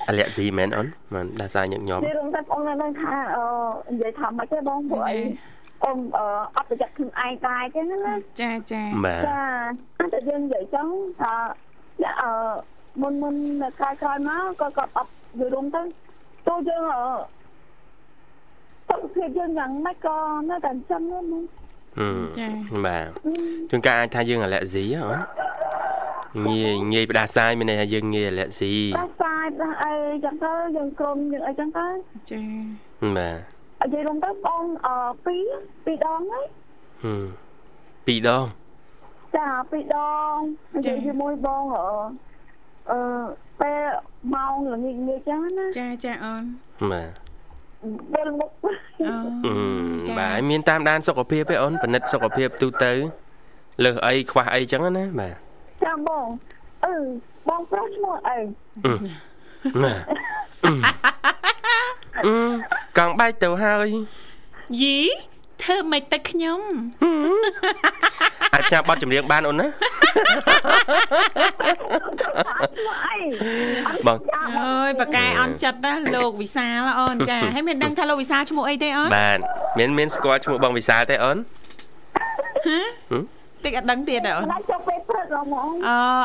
[0.07, 3.43] អាឡែស៊ីមែនអូនមិនដាសាញឹកញោមនិយាយរួមទៅបងនៅថាអឺ
[3.93, 5.17] និយាយថាមិនទេបងព្រោះអី
[5.85, 10.87] អូនអឺអត់ប្រយ័ត្នខ្លួនឯងដែរចឹងណាចាចាបាទចាតែយើងនិយាយចឹង
[11.21, 11.33] ថា
[12.21, 12.31] អឺ
[13.01, 15.81] មុនមុននៅក្រោយក្រោយមកក៏គាត់អត់និ យាយរួមទៅ
[16.47, 17.01] ទោះយើងអឺ
[18.89, 20.17] សុខភាពយើងយ៉ាងម៉េចក៏
[20.49, 21.43] នៅតែអញ្ចឹងហ្នឹង
[22.39, 22.49] ចា
[22.85, 23.07] បាទ
[23.69, 25.03] ជួនកាលអាចថាយើងអាឡែស៊ីអូ
[26.37, 31.87] នងាយងាយផ្ដាសាយមានន័យថាយើងងាយអាឡែស៊ីផ្ដាសាយផ្ដាអីចឹងទៅយើងក្រុមយើងអីចឹងទៅ
[32.31, 32.41] ចា
[33.17, 33.29] បា
[33.81, 35.49] ទនិយាយរួមទៅបងអឺពីរ
[35.85, 36.45] ពីរដងហើយ
[37.03, 37.23] ហឹម
[38.07, 38.45] ពីរដង
[39.37, 39.97] ចាពីរដ
[40.33, 40.37] ង
[40.75, 42.28] និយាយជាមួយបងអឺ
[42.91, 42.99] អឺ
[43.61, 43.81] ពេល
[44.33, 46.43] ម៉ោងល្ងាចងាចចឹងណាចាចាអូន
[46.91, 47.09] បាទ
[48.13, 49.13] ពេលមុខអូ
[49.45, 52.91] អឺបាទមានតាមដានសុខភាពទេអូនពិនិត្យសុខភាពទូទៅ
[53.85, 55.35] លើសអីខ្វះអីចឹងណាបាទ
[55.83, 56.27] ចាបង
[56.85, 56.93] អឺ
[57.49, 58.37] បងប្រុសឈ្មោះអី
[59.83, 60.01] បាទ
[62.25, 62.33] អឺ
[62.97, 63.87] កង់បែកទៅហើយ
[64.81, 64.97] យី
[65.63, 66.61] ធ្វើមិនទៅខ្ញុំ
[68.53, 73.17] អាចផ្សាយប័ណ្ណចម្រៀងបានអូនណាឈ្មោះអី
[74.07, 74.17] បង
[74.59, 79.39] អើយប៉ាកែអន់ចិត្តណាលោកវិសាលអូនចាហើយមានដឹងថាលោកវិសាលឈ្មោះអីទេអូនបាទ
[79.79, 81.37] មានមានស្គាល់ឈ្មោះបងវិសាលទេអូន
[83.65, 85.69] តិចអត់ដឹងទៀតទេអូនមិនអាចចុះពេលព្រឹកហ្មង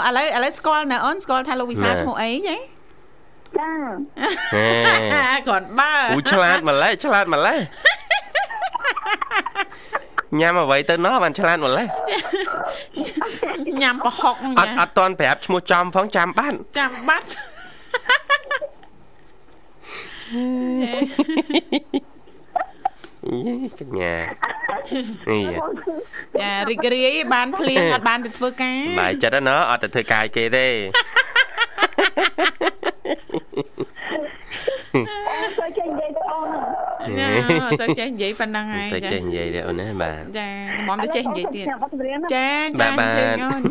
[0.06, 2.56] អឺឥឡូវឥឡូវស្គាល់នៅអូនស្គាល់ថាលោកវិសាលឈ្មោះអីចា
[3.58, 3.70] ចា
[4.54, 4.66] ហេ
[5.48, 7.58] គ្រាន់បើអូឆ្លាតម្លេះឆ្លាតម្លេះ
[10.40, 11.86] ញ៉ាំអ្វីទៅណោះបានឆ្លាតម្លេះ
[13.82, 17.26] ញ៉ាំប្រហុកអត់អត់តន់ប្រាប់ឈ្មោះចំផងចាំបាត់ចាំបាត់
[23.46, 24.14] យេកញ្ញា
[25.30, 25.46] នេះ
[26.40, 30.66] ចារីករាយបានភ្លៀងអត់បានទៅធ្វើការបាយចិត្តណាអត់ទៅធ្វើការគេទេ
[34.94, 35.00] អូ
[35.58, 36.46] សូវចេះនិយាយទៅអូន
[37.18, 37.28] ណា
[37.80, 40.48] សូវចេះនិយាយប៉ុណ្ណឹងហើយចាចេះនិយាយទេអូនណាបាទចា
[40.88, 41.66] មុំទៅចេះនិយាយទៀត
[42.34, 42.48] ចា
[42.80, 43.62] ចាជើងអូន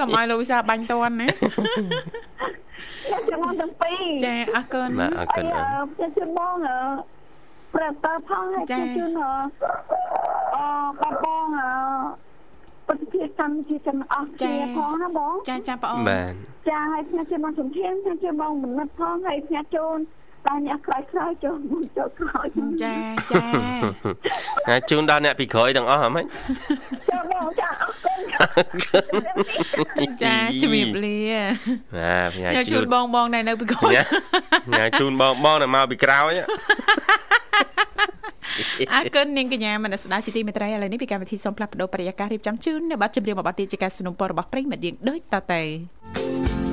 [0.00, 1.28] កុំឲ្យលោកវិសាបាញ់តន់ណា
[3.30, 6.54] ចាំមកទាំងពីរចាអរគុណបាទអរគុណអូនខ្ញុំជឿបង
[7.74, 9.28] ប្រាប់តើផងឲ្យជឿជឿអ
[10.54, 10.58] អ
[11.00, 11.46] បងបង
[12.88, 16.32] ពុទ្ធភាពកម្មជាចំអស់ជាផងណាបងចាចាបងអូនបាទ
[16.68, 19.98] ចាឲ្យផ្ញើជូនបងសំធានផ្ញើជូនបងមនិតផងហើយផ្ញើជូន
[20.46, 22.46] តែអ្នកក្រោយក្រោយចូលមកចូលក្រោយ
[22.82, 22.94] ចា
[23.32, 23.44] ចា
[24.68, 26.26] ណាជូនដល់អ្នកពីក្រោយទាំងអស់ហ៎ម៉េច
[27.10, 28.12] ចាបងចាអរគុ
[30.08, 31.18] ណចាជំរាបលា
[31.96, 33.90] បាទផ្ញើជូនបងបងដែលនៅពីក្រោយ
[34.72, 36.32] ញ៉ាជូនបងបងដែលមកពីក្រោយ
[38.93, 46.66] អរគុណនាងកញ្ញាមនស្ដាប់ជាទីមេត្រីឥឡូវនេះពីកម្មវិធីសូមផ្លាស់ប្ដូរបរិយាកាសរៀបចំជូននៅប័ណ្ណចម្រៀងមួយប័ណ្ណទៀតជាការสนับสนุนរបស់ប្រិយមិត្តយើងដូចតទៅ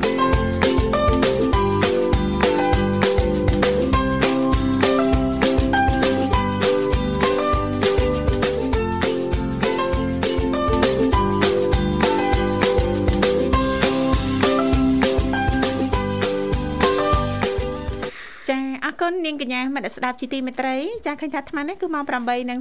[19.01, 22.03] គុណនាងកញ្ញាមិត្តស្ដាប់ជីទីមេត្រីចាឃើញថាអាត្មានេះគឺម៉ោង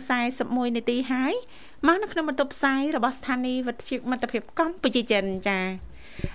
[0.04, 1.34] 8:41នាទីហើយ
[1.86, 5.60] មកនៅក្នុងបន្ទប់ផ្សាយរបស់ស្ថានីយ៍វិទ្យុមិត្តភាពកម្ពុជាចិនចា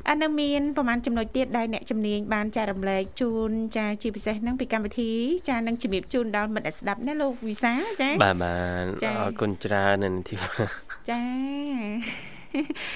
[0.10, 5.12] អនុមានប្រហែលចំណុចទៀតដែលអ្នកជំនាញបានចែករំលែកជូនចាជាពិសេសហ្នឹងពីកម្មវិធី
[5.50, 10.36] ចានឹងជំរាបជូនដល់មិត្តស្ដាប់ណាលោកវិសាចាបាទបាទអរគុណច្រើននៅទី
[11.10, 11.22] ចា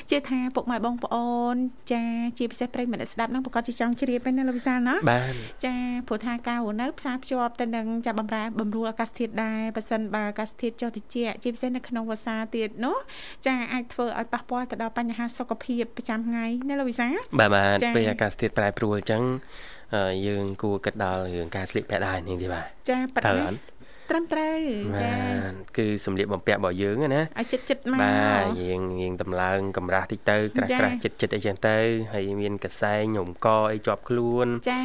[0.09, 1.55] ជឿថាពុកម៉ែបងប្អូន
[1.93, 2.03] ចា
[2.37, 5.33] ជាពិសេសប្រិយមិត្តស្ដាប់នឹងប្រកាសជាចង់ជ្រាបហ្នឹងណាលោកវិសាលណាបាទ
[5.65, 5.75] ចា
[6.07, 11.05] ព្រោះថាការរស់នៅផ្សារភ្ជាប់ទៅនឹងចាបំរែបំរួលអាកាសធាតុដែរប៉ះសិនបើអាកាសធាតុចុះតិច
[11.43, 12.97] ជាពិសេសនៅក្នុងវស្សាទៀតនោះ
[13.47, 17.07] ចាអាចធ្វើឲ្យប៉ះពាល់ទៅដល់បញ្ហាសុខភាពប្រចាំថ្ងៃណាលោកវិសា
[17.39, 19.23] បាទបាទពេលអាកាសធាតុប្រែប្រួលអញ្ចឹង
[20.27, 23.23] យើងគួរគិតដល់រឿងការស្លៀកពាក់ដែរនេះទេបាទចាប៉ិត
[24.09, 24.57] ត្រឹមត្រូវ
[25.03, 25.15] ចា
[25.77, 31.77] គឺសម្លៀកបំពាក់របស់យើងណាឲ្យចិត្តចិត្តមកបាទយើងយើងតម្លើងកម្រាស់តិចទៅក្រាស់ក្រាស់ចិត្តចិត្តអីចឹងទៅ
[32.13, 34.79] ហើយមានកសែងញោមកអីជាប់ខ្លួន ចា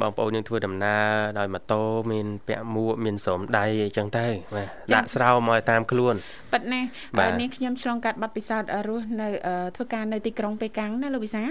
[0.00, 1.06] បងប្អូនយើងធ្វើដំណើរ
[1.38, 1.82] ដោយម៉ូតូ
[2.12, 6.14] មាន ពាក់មួកមានស្រោមដៃអីចឹងទៅបាទដាក់ស្រោមមកតាមខ្លួន
[6.52, 6.80] ប៉ិតណា
[7.18, 9.28] ហើយនេះខ្ញុំឆ្លងកាត់បទពិសោធន៍រស់នៅ
[9.76, 11.48] ធ្វើការនៅទីក្រុងប៉េកាំងណាលោកវិសារ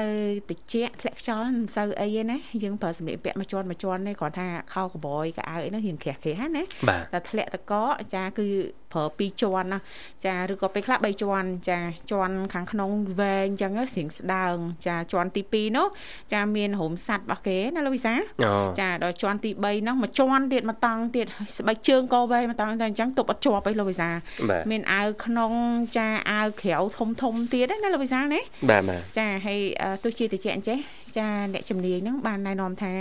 [0.00, 0.12] ដូវ
[0.50, 0.58] តិច
[1.00, 6.62] ធ្លាក់ខ្យល់មិនសូវអីទេណាយើងប្រើសម្លៀកពាក់មួយជាន់មួយជាន់នេះគ្រាន់ថាខោកបយកៅអៅអីនោះរៀងក្រាស់គ្រាណា
[7.12, 7.72] តែធ្លាក់តក
[8.14, 8.48] ចាគឺ
[8.92, 9.78] ប្រើ2ជាន់ណា
[10.26, 11.78] ចាឬក៏ពេលខ្លះ3ជាន់ចា
[12.10, 15.86] ជាន់ខាងក្នុងវែងអញ្ចឹងស្រៀងស្ដើង ចាជាន់ទី2នោះ
[16.32, 18.14] ចាមានរោមសัตว์របស់គេណាលោកវិសា
[18.80, 21.26] ចាដល់ជាន់ទី3នោះមួយជាន់ទៀតមកតង់ទៀត
[21.58, 24.08] ស្បែកជើងក៏វែងមកតង់តែអញ្ចឹងទប់អត់ជាប់អីលោកវិសា
[24.70, 25.52] មានអាវក្នុង
[25.96, 29.60] ចាអាវក្រៅធំធំទៀតណាលោកវិសាណាបាទបាទចាហើយ
[30.02, 30.78] ទោះជាតិចអញ្ចេះ
[31.18, 32.92] ចាអ្នកជំនាញហ្នឹងបានណែនាំថា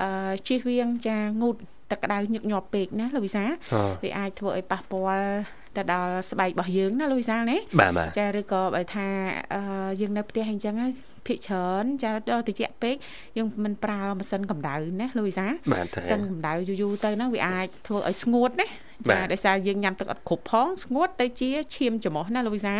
[0.00, 1.56] អឺជិះវៀងចាងូត
[1.92, 3.44] ទឹកក្តៅញឹកញាប់ពេកណាលោកវិសា
[4.02, 5.28] វាអាចធ្វើឲ្យប៉ះពាល់
[5.76, 7.58] ទៅដល់ស្បែករបស់យើងណាលូយសាលណា
[8.18, 9.06] ចាឬក៏បើថា
[10.00, 10.74] យើងនៅផ្ទះអញ្ចឹង
[11.26, 12.94] ភិកច្រើនចាដល់តិចពេក
[13.36, 18.66] យើងមិនប្រើម៉ាស៊ីនកម្ដៅណាលូយសាម៉ាស៊ីនកម្ដៅយូរយូរទៅហ្នឹងវាអាចធ្វើឲ្យស្ងួតណា
[19.10, 22.74] ចាដោយសារយើងញ៉ាំទឹកអត់គ្រប់ផងស្ងួតទៅជាឈាមច្រមុះណាលូវីសា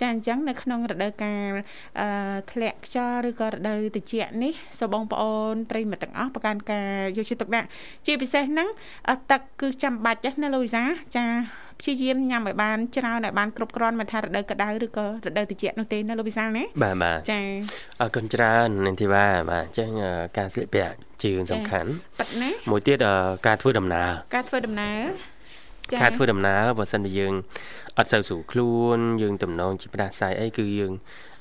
[0.00, 1.52] ចាអញ្ចឹងនៅក្នុងរដូវកាល
[2.00, 2.08] អឺ
[2.52, 7.68] ធ្លាក់ខ្យល់ឬក៏រដូវត្រជាក់នេះសូមបងប្អូនប្រិយមិត្តទាំងអស់ប្រកាន់ការយកចិត្តទុកដាក់
[8.06, 8.68] ជាពិសេសហ្នឹង
[9.30, 10.82] ទឹកគឺចាំបាច់ណាលូវីសា
[11.16, 11.26] ចា
[11.80, 17.40] ព្យាយាមញ៉ាំឲ្យបានច្រើនឲ្យបានគ្រប់គ្រាន់មិនថារដូវក្តៅឬក៏រដូវត្រជាក់នោះទេណាលោកវិសាលណាបាទបាទចា
[18.00, 19.90] អរគុណច្រើននាងធីវ៉ាបាទអញ្ចឹង
[20.36, 22.98] ការស្លៀកពាក់ជារឿងសំខាន់ប៉ិតណាមួយទៀត
[23.46, 24.98] ការធ្វើដំណើរការធ្វើដំណើរ
[26.00, 27.34] ការធ្វើដំណើរបើសិនជាយើង
[27.98, 30.92] អត់សូវស្រួលខ្លួនយើងទំនងជាផ្ដាសាយអីគឺយើង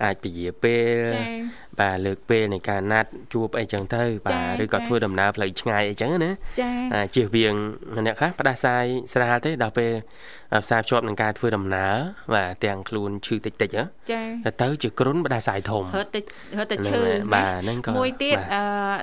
[0.04, 1.14] អាចពជាពេល
[1.80, 6.32] បាទលើកពេលនៃការណាត់ជួបអីចឹងទៅបាទឬក៏ធ្វើដំណើរផ្លូវឆ្ងាយអីចឹងណា
[6.62, 6.72] ចា
[7.16, 7.54] ជៀសវាង
[8.06, 8.84] អ្នកខ្លះផ្ដាសាយ
[9.14, 9.92] ស្រាលទេដល់ពេល
[10.66, 11.94] ផ្សារភ្ជាប់នឹងការធ្វើដំណើរ
[12.34, 14.22] បាទទាំងខ្លួនឈឺតិចតិចហ៎ចា
[14.62, 16.20] ទៅជាគ្រុនផ្ដាសាយធំរត់ទៅ
[16.60, 17.02] រត់ទៅឈឺ
[17.36, 18.62] បាទហ្នឹងក៏មួយទៀតអឺ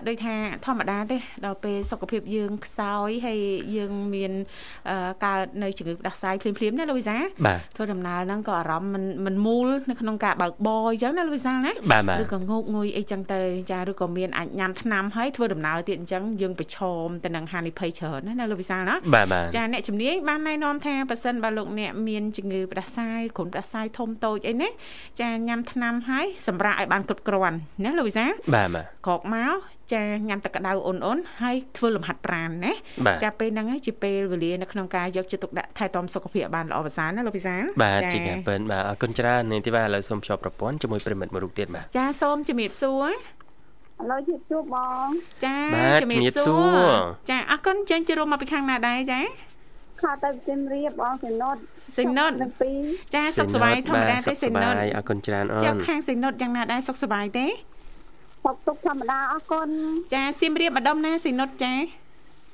[0.09, 0.35] ដូចថា
[0.67, 3.41] ធម្មតាទេដល់ពេលសុខភាពយើងខ្សោយហើយ
[3.77, 4.33] យើងមាន
[5.25, 7.17] ការកើតនៅជំងឺផ្ដាសាយភ្លាមៗណាលោកវិសា
[7.77, 11.71] ធ្វើដំណើរហ្នឹងក៏អារម្មណ៍មិនមិនមូលនៅក្នុងការបើកបរអញ្ចឹងណាលោកវិសាណា
[12.23, 13.41] ឬក៏ងោកងុយអីចឹងទៅ
[13.73, 18.95] ចាឬក៏មានអាចញ៉ាំថ្នាំហើយធ្វើដំណើរទៀតអញ្ចឹងយើងប្រឈមទៅនឹងហានិភ័យច្រើនណាណាលោកវិសាណា
[19.57, 24.69] ចាអ្នកជំនាញបានណែនាំថាប៉ះសិនបើលោកអ្នកមានជំងឺផ្ដាសាយគ្រុនផ្ដាសាយធំតូចអីណា
[25.21, 29.57] ចាញ៉ាំថ្នាំហើយសម្រាប់ឲ្យបានគ្រប់គ្រាន់ណាលោកវិសាបាទបាទក្រោកមក
[29.93, 32.73] ចាញ៉ាំទឹកក្តៅអ៊ុនអ៊ុនហើយធ្វើលំហាត់ប្រាណណា
[33.25, 43.13] ចាពេលហ្នឹងហើយជាពេលវេលានៅក្នុងការយកចិត្តទុកដាក់ថែទាំសុខភាពបានល្អប្រសើរណាលោកពិសាបាទជាការពិនបាទអរគុណច្រើននាងធីវ៉ាឥឡូវសូមភ្ជាប់ប្រព័ន្ធជាមួយប្រិមិត្តមួយរូបទៀតបាទចាសូមជំរាបសួរឥ
[44.11, 45.07] ឡូវជិះជួបបង
[45.45, 45.57] ចា
[46.03, 46.79] ជំរាបសួរ
[47.31, 49.21] ចាអរគុណចេញជួបមកពីខាងណាដែរចា
[50.03, 51.57] ខាទៅសៀមរាបបងសេនុត
[51.97, 52.33] សេនុត
[53.15, 57.47] ចាសុខសប្បាយធម្មតាទេសេនុតអរគុណច្រើនអូនចាខាងសេនុតយ៉ាងណាដែរសុខសប្បាយទេ
[58.45, 59.69] សុខទុក្ខធម្មតាអរគុណ
[60.15, 61.73] ចាសៀមរាបម្ដុំណាសេនុតចា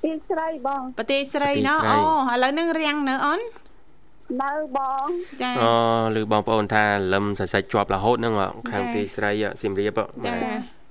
[0.04, 1.98] ទីស្រីបងប្រទេសស្រីណោះអូ
[2.32, 3.40] ឥឡូវនឹងរៀងនៅអូន
[4.42, 5.06] នៅបង
[5.42, 5.72] ចាអូ
[6.20, 8.34] ឬបងប្អូនថាលឹមសរសេចជាប់រហូតហ្នឹង
[8.70, 10.32] ខាងទីស្រីសៀមរាបចា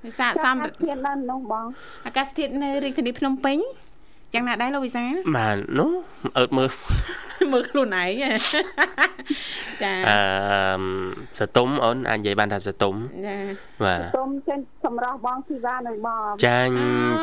[0.05, 1.65] វិសាសំធាតុនៅនោះបង
[2.05, 3.57] អាកាសធាតុនៅរាជធានីភ្នំពេញ
[4.33, 5.03] យ៉ាងណាដែរលោកវិសា
[5.37, 5.91] បាទនោះ
[6.37, 6.69] អើតមើល
[7.53, 8.09] មើលខ្លួនឯង
[9.83, 10.19] ចាអឺ
[11.39, 12.95] សតុំអូនអាចនិយាយបានថាសតុំ
[13.27, 13.37] ចា
[13.83, 16.73] បាទសតុំចេញសម្រាប់បងធីវ៉ានៅបងចាញ់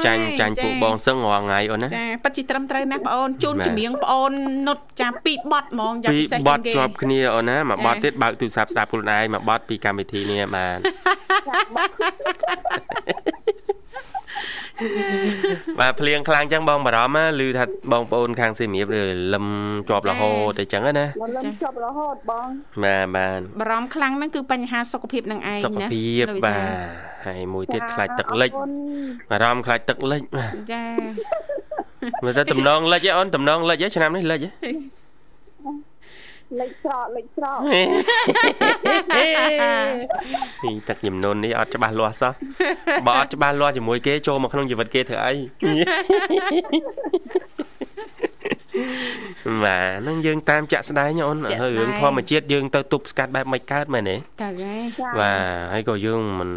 [0.07, 4.33] ចាញ់ចាញ់ពួកបងសឹងរាល់ថ្ងៃអូនណាចាប៉ិតជាត្រឹមត្រូវណាស់បងអូនជូនជំនៀងបងអូន
[4.69, 10.79] នុតចាពីបត់ហ្មងយ៉ាងពិសេសជាងគេពីបត់ជាប់គ្នាអូនណាមួយបត់ទៀតបើកទូរស័ព្ទស្ដាប់ខ្លួនឯងមួយបត់ពីកម្មវិធីនេះបាន
[15.81, 18.89] បាទភ្លៀងខ្លាំងចឹងបងបារម្ភឮថាបងប្អូនខាងសៀមរាប
[19.35, 19.47] លឹម
[19.89, 22.49] ជាប់រហូតអញ្ចឹងណាលឹមជាប់រហូតបង
[22.85, 28.51] បាទបាទបារម្ភខ្លាំងហ្នឹងគឺបញ្ហាសុខភាពនឹងឯងណាសុខភាពបាទហើយមួយទៀតខ្លាចទឹកលិច
[29.31, 30.85] បារម្ភខ្លាចទឹកលិចបាទចា
[32.25, 34.49] មើលទៅតំណងលិចឯអូនតំណងលិចឯឆ្នាំនេះលិចឯ
[36.61, 37.59] លេខស្រកលេខស្រក
[40.65, 42.33] នេះទឹកចំនួននេះអត់ច្បាស់លាស់សោះ
[43.07, 45.35] បើអត់ច្បាស់លាស់ជាមួយគេចូលមកក្នុងជីវិតគេធ្វើអី
[49.63, 51.39] បាទនឹងយើងតាមចាក់ស្ដែងអូន
[51.79, 54.75] រឿងធម្មជាតិយើងទៅទប់ស្កាត់បែបមិនកើតមែនទេតាហ្គេ
[55.21, 55.41] បាទ
[55.73, 56.51] ហើយក៏យើងមិន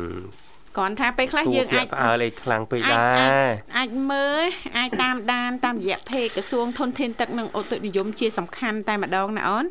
[0.77, 3.01] គ្រាន់ថាពេលខ្លះយើងអាចផ្អើលឯខ្លាំងពេកដែ
[3.45, 3.49] រ
[3.79, 4.43] អាចមើល
[4.79, 9.65] អាចតាមដានតាមរយៈเพจក្រសួងធនធានទឹកនិងអូតុនិយមជាសំខាន់តែម្ដងណាអូន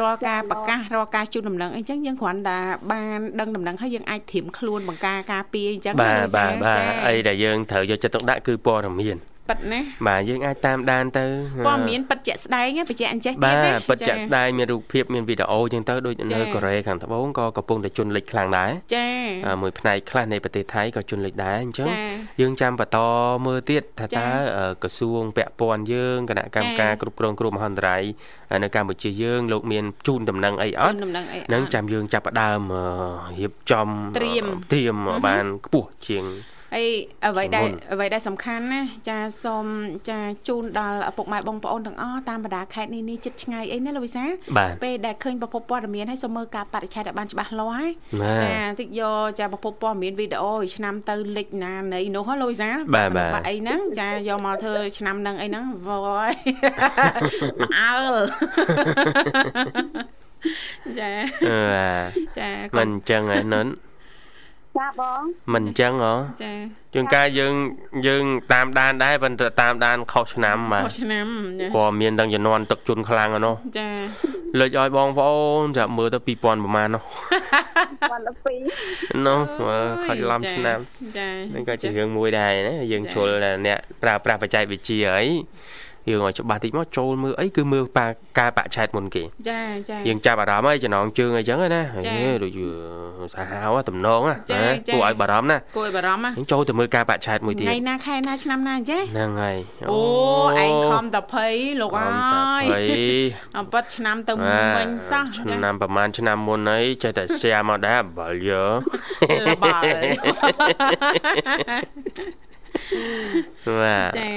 [0.00, 2.58] រាល់ការប្រកាសរាល់ការជូនដំណឹងអីចឹងយើងគ្រាន់តែ
[2.92, 9.16] បានដឹងដំណឹងហើយយើងអាចត្រៀមខ្លួនបង្ការការពារអញ្ចឹងបាទបាទបាទអីដែលយើងត្រូវយកចិត្តទុកដាក់គឺព័ត៌មាន
[9.49, 11.25] ប៉ិតណាបាទយើងអាចតាមដានទៅ
[11.67, 21.87] ព័ត៌មានប៉ិតជាក់ស្ដែងបញ្ជាក់អញ្ចេះទៀតណាបាទប៉ិតជាក់ស្ដែងមានរូបភាពមានវីដេអូចឹងទៅដូចនៅកូរ៉េខាងត្បូងក៏កំពុងតែជន់លិចខ្លាំងដែរចា៎មួយផ្នែកខ្លះនៃប្រទេសថៃក៏ជន់លិចដែរអញ្ចឹង
[22.41, 22.99] យើងចាំបន្ត
[23.45, 24.29] មើលទៀតថាតើ
[24.83, 28.03] ក្រសួងពាក់ព័ន្ធយើងគណៈកម្មការគ្រប់គ្រងគ្រោះមហន្តរាយ
[28.63, 30.95] នៅកម្ពុជាយើងលោកមានជូនដំណឹងអីអត់
[31.53, 32.61] នឹងចាំយើងចាប់ផ្ដើម
[33.39, 36.25] រៀបចំត្រៀមត្រៀមបានខ្ពស់ជាង
[36.75, 36.87] ហើយ
[37.25, 39.65] អ្វីដែលអ្វីដែលសំខាន់ណាចាសូម
[40.09, 44.25] ចាជូនដល់ឪពុកម៉ែបងប្អូនទាំងអស់តាមបណ្ដាខេត្តនេះនេះចិត្តឆ្ងាយអីណាលោកវិសា
[44.83, 47.91] ពេលដែលឃើញប្រភពព័ត៌មានហើយសូមមើលការបរិច្ឆេទឲ្យបានច្បាស់លាស់ហើយ
[48.43, 55.89] ចាតិចយកចាប្រភពព័ត៌មានវីដេអូឆ្នាំទៅលិចណានៃនោះលោកវិសាបាទបាទអីហ្នឹងចាយកមកធ្វើឆ្នាំហ្នឹងអីហ្នឹងវ
[56.29, 56.31] យ
[57.79, 58.15] អើល
[60.99, 61.11] ចា
[62.37, 63.67] ចាមិនអញ្ចឹងឯនិន
[64.77, 65.21] ចាបង
[65.53, 66.13] មិនអញ្ចឹងហ៎
[66.43, 66.53] ចា
[66.93, 67.53] ជួនកាលយើង
[68.07, 71.25] យើងតាមដានដែរប៉ុន្តែតាមដានខុសឆ្នាំបាទខុសឆ្នាំ
[71.75, 73.89] ព័ត៌មានទាំងជំនាន់ទឹកជន់ខ្លាំងហ្នឹងចា
[74.59, 77.03] លេចឲ្យបងប្អូនចាំមើលទៅ2000ប្រហែលនោះ
[78.11, 78.37] បានដល់
[78.81, 79.39] 2នោះ
[80.05, 80.79] ខុសឡំឆ្នាំ
[81.17, 83.27] ចាហ្នឹងក៏ជារឿងមួយដែរណាយើងជុល
[83.65, 85.25] អ្នកប្រើប្រាស់បច្ចេកវិទ្យាអី
[86.09, 87.83] យើងឲ្យច្បាស់តិចមកចូលមើលអីគឺមើល
[88.39, 91.81] ការបាក់ឆែតមុនគេចាចាយើងចាប់អារម្មណ៍ហើយចំណងជើងអីចឹងណា
[92.43, 92.59] ដូច
[93.33, 94.35] សាហាវតំណងណា
[94.93, 99.57] គួរឲ្យបារម្ភណាគួរឲ្យបារម្ភណាយើងចូលទៅមើលការបាក់ឆែតមួយទៀតថ្ងៃណាខែណាឆ្នាំណាចេះហ្នឹងហើយ
[99.91, 99.97] អូ
[100.63, 102.07] ឯងខំតភ័យលោកអើ
[102.61, 102.85] យ
[103.57, 104.33] អប៉ិតឆ្នាំទៅ
[104.77, 108.63] មិញសោះឆ្នាំប្រហែលឆ្នាំមុនអីចេះតែស្យាមកដែរបាល់យើ
[109.63, 109.83] បាល់
[113.83, 114.29] បាទចា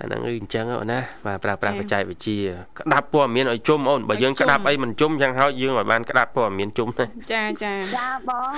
[0.00, 2.38] អាហ្នឹងគឺអញ្ចឹងអូនណាបាទប្រើប្រាស់បច្ចេកវិទ្យា
[2.78, 8.54] ក្តាប់ព័ត៌មានឲ្យជុំអូនបើយើងក្តាប់អីមិនជុំយ៉ាងហោចយើងឲ្យបានក្តាប់ព័ត៌មានជុំណាចាចាចាបង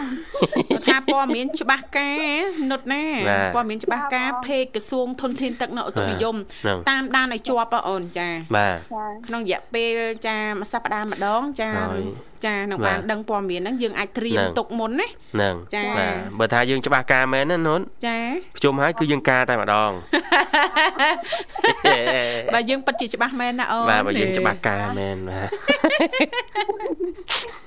[0.86, 2.40] ថាព័ត៌មានច្បាស់ការ
[2.70, 3.05] នុតណា
[3.55, 6.36] ព័ត៌មានច្បាស់ការពេកក្រសួងធនធានទឹកនៅឧតុនិយម
[6.90, 8.76] តាមដានឲ្យជាប់អូនចាបាទ
[9.26, 11.70] ក្នុងរយៈពេលចាមួយសប្តាហ៍ម្ដងចា
[12.47, 18.18] ចានឹងបានដឹងព័ត៌មានហ្នឹងយើងអាចត្រៀមទុកមុនណាហ្នឹងចាបាទបើថាយើងច្បាស់ការមែនណានុនចា
[18.55, 19.90] ប្រជុំហើយគឺយើងការតែម្ដង
[22.55, 25.49] បើយើងពិតជាច្បាស់មែនណាអូនបាទបើយើងច្បាស់ការមែនបាទ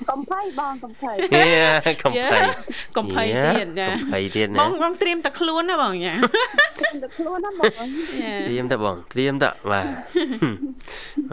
[0.09, 1.11] កំភៃបងកំភៃ
[2.03, 2.39] កំភៃ
[2.97, 6.13] កំភៃទៀតចាកំភៃទៀតណាបងបងត្រៀមតែខ្លួនណាបងចា
[6.79, 7.69] ត្រៀមតែខ្លួនណាបង
[8.41, 9.85] ត្រៀមតែបងត្រៀមតែបាទ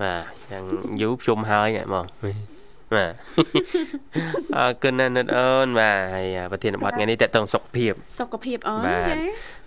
[0.00, 0.64] បាទយ៉ាង
[1.00, 2.06] យូរជុំហើយបង
[2.96, 3.12] បាទ
[4.56, 9.14] អរគុណណាស់និតអូនបាទហើយប្រធានបទថ្ងៃនេះតើតងសុខភាពសុខភាពអូនចា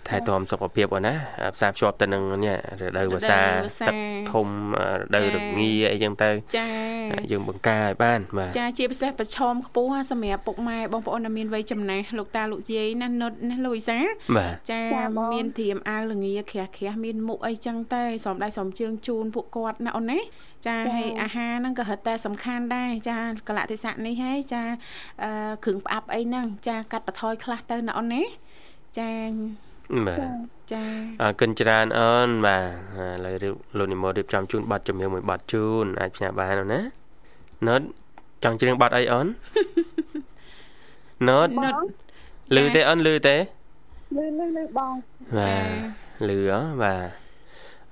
[0.08, 1.14] ថែទាំសុខភាពអូនណា
[1.54, 3.40] ផ្សារភ្ជាប់ទៅនឹងនេះរដូវវស្សា
[3.88, 3.96] ទឹក
[4.32, 4.46] ធំ
[4.98, 6.68] រដូវរងាអីចឹងទៅចា
[7.30, 13.98] យើងបង្ការឲ្យបានបាទចាជាពិសេសប្រឈមខ្ពស់សម្រាប់ពុកម៉ែបងប្អូនដែលមានវ័យចំណាស់លោកតាលោកយាយណានុតណាលូយសា
[14.70, 14.80] ចា
[15.34, 20.18] មានត្រៀមអាវលងាក្រាស់ក្រាស់មានមុខអីចឹងទៅសំដៃសំជើងជូនពួកគាត់ណាអូនណា
[20.66, 24.62] ចាហើយអាហារហ្នឹងក៏រឹតតែសំខាន់ដែរចាកលៈទេសៈនេះហើយចា
[25.64, 28.22] គ្រឿងផ្អាប់អីហ្នឹងចាកាត់បន្ថយខ្លះទៅណាអូនណា
[28.98, 29.10] ចា
[30.06, 30.18] បាទ
[30.72, 30.82] ចា
[31.22, 32.58] អរគុណច្រើនអូនបា
[33.24, 36.80] ទឥឡូវលោកនិមលរៀបចំជូនប័ណ្ណចម្រៀងមួយប័ណ្ណជូនអាចផ្ញើបានអូនណា
[37.66, 37.80] ណូត
[38.44, 39.26] ចង់ច្រៀងប័ណ្ណអីអូន
[41.28, 41.48] ណូត
[42.56, 44.94] លឺទេអូនលឺទេលឺលឺលឺបង
[45.36, 45.68] បាទ
[46.28, 47.27] លឺហ៎បាទ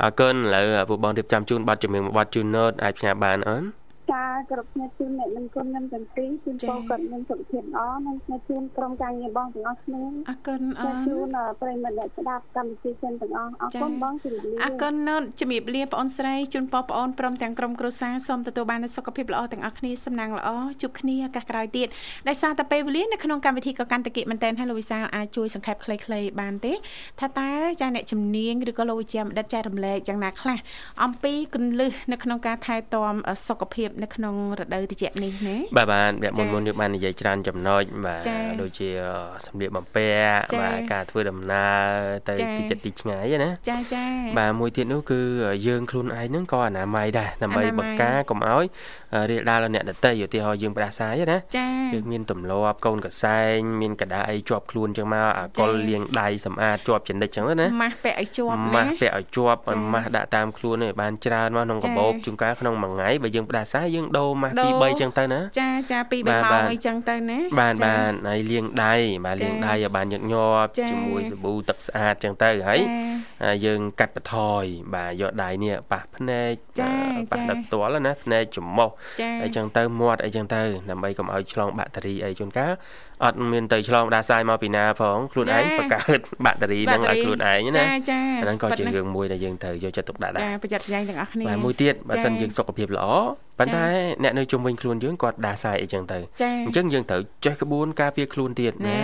[0.02, 3.62] អរគុណឥឡូវពួកបងរៀបចំជូនប័ណ្ណចម្រៀងមួយប័ណ្ណជូនណូតអាចផ្ញើបានអូន
[4.12, 20.48] ចាគ្រប់គ្នាជូនអ្នកនឹងគុណខ្ញុំទាំងពីរជូនពរគាត់មានសុខភាពល្អនិងខ្ញុំជូនក្រុមការងារបងទាំងអស់គ្នាអរគុណអរជូនប្រិយមិត្តអ្នកស្ដាប់កម្មវិធីចិនទាំងអស់អរគុណបងជម្រាបលាអរគុណនូតជំរាបលាបងអូនស្រីជូនពរបងអូនព្រមទាំងក្រុមគ្រួសារសូមទទួលបាននូវសុខភាពល្អទាំងអស់គ្នាសំណាងល្អ
[20.82, 21.88] ជួបគ្នាឱកាសក្រោយទៀត
[22.28, 26.72] ដោយសារតែពេលវេលានៅក្នុងកម្មវិធីក៏កាន់តែគិតមែនតើហើយលោកវិសាលអាចជួយសង្ខេបខ្លីៗបានទេ
[27.20, 27.50] ថាតើ
[27.80, 30.58] ចាអ្នកជំនាញឬក៏លោកវិជ្ជាមដិតចែករំលែកយ៉ាងណាខ្លះ
[31.04, 33.14] អំពីគន្លឹះនៅក្នុងការថែទាំ
[33.48, 38.22] សុខភាពនៅក្នុងរដូវត្រជាក់នេះណាបាទបាទវគ្គមុនមុនយើងបាននិយាយច្រើនចំណុចបាទ
[38.60, 38.88] ដូចជា
[39.46, 41.84] សម្លៀកបំពាក់បាទការធ្វើដំណើរ
[42.28, 44.04] ទៅទីចិត្តទីឆ្ងាយណាចាចា
[44.38, 45.20] បាទមួយទៀតនោះគឺ
[45.66, 48.64] យើងខ្លួនឯងហ្នឹងក៏អនាម័យដែរដើម្បីបង្ការកុំឲ្យ
[49.30, 51.38] រាលដាលដល់អ្នកដទៃឧទាហរណ៍យើងផ្ដាសាយណា
[51.94, 59.60] យើងមានទម្លាប់កូនកសែងមានកដាអីជាប់ខ្លួនចឹងមកអាកុលលាងដៃសម្អាតជាប់ចនិចចឹងណាម៉ាស់ពាក់ឲ្យជាប់ម៉ាស់ពាក់ឲ្យជាប់
[59.94, 68.94] ម៉ាស់ដាក់តាមខ្លួនឲ្យបានច្រើនមកក្នុងកាបូបជួនកាលក្នុងមួយថ្ងៃបើយើងផ្ដាសាយយើងដូរម៉ាស់2 3ចឹងទៅណាចាចា2 3ម៉ោងអីចឹងទៅណាបានបានហើយលាងដៃ
[69.24, 72.80] បាទលាងដៃឲ្យបានញឹកញាប់ជាមួយសាប៊ូទឹកស្អាតចឹងទៅហើយ
[73.66, 76.52] យើងកាត់បន្ថយបាទយកដៃនេះប៉ះភ្នែក
[77.32, 78.90] ប៉ះដល់ផ្ទាល់ណាភ្នែកច្រមុះ
[79.42, 82.72] អីចឹងទៅមាត់អីចឹងទៅដើម្បីកុំឲ្យឆ្លងបាក់តេរីអីជួនកាល
[83.24, 93.06] អត់មានទៅឆ្លងដាសាយមកពីណាផងខ្លួនឯងបង្កើតបាក់តេរីនឹងឲ្យខ្លួនឯងណាចាចាអាហ្នឹងក៏ជារឿងមួយដែលយើងត្រូវយកចិត្តទុកដាក់ដែរចាប្រយ័ត្នប្រយែងទាំងអស់គ្នាបាទមួយទៀតបើសិនយើងសុខភាពល្អ
[93.58, 93.84] ប៉ុន្តែ
[94.22, 96.18] អ្នកនៅជុំវិញខ្លួនយើងគាត់ដាសាយអីចឹងទៅ
[96.66, 98.98] អញ្ចឹងយើងត្រូវចេះក្បួនការពារខ្លួនទៀតណា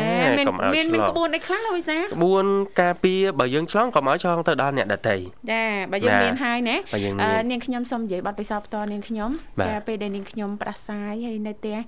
[0.49, 2.45] កុំឲ្យឆ្លងមានក្បួនអីខ្លះលោកវិសាក្បួន
[2.83, 5.17] ការពារបើយើងឆ្លងកុំឲ្យឆ្លងទៅដល់អ្នកដទៃ
[5.53, 6.77] ចាបើយើងមានហើយណា
[7.51, 9.31] នាងខ្ញុំសូមនិយាយបទពិសោធន៍ផ្ទាល់នាងខ្ញុំ
[9.67, 11.79] ចាពេលដែលនាងខ្ញុំប្រសាយហើយនៅផ្ទះ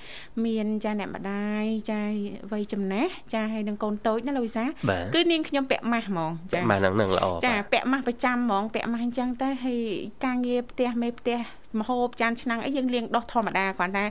[0.47, 2.03] មានចាអ្នកម្ដាយចា
[2.53, 4.65] វ័យចំណាស់ចាហើយនឹងកូនតូចណាលោកវិសា
[5.15, 9.83] គឺនាងខ្ញុំពាក់ម៉ាស់ហ្មងចាម៉ាស់ហ្នឹងនឹងល្អចាពាក់ម៉ាស់ប្រចាំហ្មងពាក់ម៉ាស់អញ្ចឹងទៅហើយ
[10.25, 11.39] ការងារផ្ទះមេផ្ទះ
[11.81, 14.05] មហូបចានឆ្នាំងអីយើងលាងដុសធម្មតាគ្រាន់តែ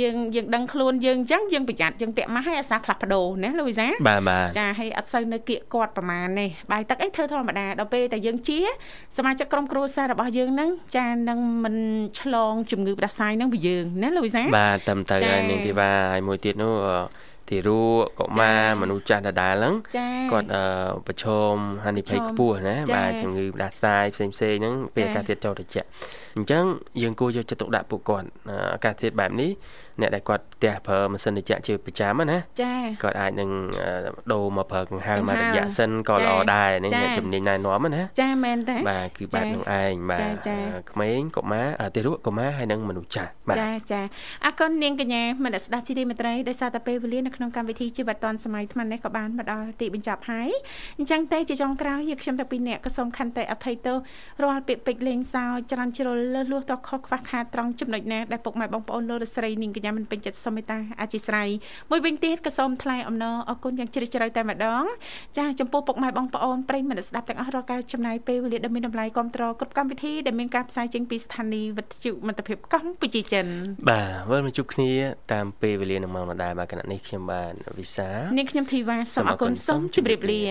[0.00, 8.58] យើងយើងដឹងខ្លួនយើងអញ្ចឹងយើងប្រយ័ត្នយើងពាក់ម៉ាស់ឲ្យអាសាផ្លាស់ប្ដូរណាលូវីសាបាទបាទចាហើយអត់សូវនៅគៀកគាត់ប្រមាណនេះបាយទឹកអីធ្វើធម្មតាដល់ពេលតែយើងជា
[9.16, 11.76] សមាជិកក្រុមគ្រួសាររបស់យើងហ្នឹងចានឹងមិន
[12.20, 16.72] ឆ្លងជំងឺផ្ដាសាយហ្នឹងពីយើងណាលូវីសាបាទតាមទៅហើយនាងធីវ៉ាហើយមួយទៀតនោះ
[17.50, 17.70] ទារ
[18.02, 19.74] កកុមារមនុស្សចាស់ដដែលហ្នឹង
[20.32, 20.48] គាត់
[21.06, 25.88] ប្រឈមហានិភ័យខ្ពស់ណាបាទជំងឺផ្ដាសាយផ្សេងផ្សេងហ្នឹងពេលអាកាសធាតុចូលត្រជាក់
[26.38, 26.64] អញ្ចឹង
[27.02, 28.28] យើងគួរយកចិត្តទុកដាក់ពួកគាត់
[28.74, 29.50] អាកាសធាតុបែបនេះ
[30.00, 33.50] អ្នកដែលគាត់ផ្ទះប្រើម៉ាស៊ីនត្រជាក់ជាប្រចាំណាចាគាត់អាចនឹង
[34.32, 40.22] ដូរមកប្រើកង្ហារមករយៈសិនក៏ល្អដែរនេះអ្នកជំនាញណែនាំណាចាមែនតើបាទគឺបែបនឹងឯងបាទ
[40.90, 44.00] ក្មេងកុមារទារកកុមារហើយនិងមនុស្សចាស់បាទចាចា
[44.44, 50.50] អរគុណនាងកញ្ញាមនស្ដាប់ជីទីមេត្រីដោយសារតែពេលវេលានៅក្នុងកម្មវិធីជីវិតឌွန်សម័យថ្មនេះក៏បានមកដល់ទីបញ្ចប់ហើយ
[50.98, 53.98] អញ្ចឹងទេជាចុងក្រោយយើងខ្ញុំទាំងពីរនាក់ក៏សូមខន្តីអភ័យទោស
[54.42, 61.48] រាល់ពាក្យពេចន៍លេងសើចច្រានជ្រុលលើសលួសតខុសខ្វះខាតត្រង់ចំណុចណាដែលពុកម៉ែបងប្អូនលោកស្រីនាងកញ្ញាមិនពេញចិត្តសូមមេត្តាអធិស្ឋាន
[61.90, 64.84] មួយវិញទៀតក៏សូមថ្លែងអំណរអគុណយ៉ាងជ្រាលជ្រៅតែម្ដង
[65.38, 73.46] ចាចំពោះពុកម៉ែបងប្អូនប្រិយមិត្តស្ដាប់ទាំងអស់រាល់ការចំណាយពេលវេលាដ៏មានតម្លៃគ្រប់ត្រគ្រប់កម្មវិធីដែលមានការផ្សាយចេញពីស្ថានីយ៍វិទ្យុមិត្តភាពកម្ពុជាចិន
[73.88, 74.90] បាទវិលមកជួបគ្នា
[75.32, 78.08] តាមពេលវេលានឹងម៉ោងដដែលបាទគណៈនេះខ្ញុំបាទវិសា
[78.38, 80.42] នាងខ្ញុំធីវ៉ាសូមអគុណសូមជម្រាបលា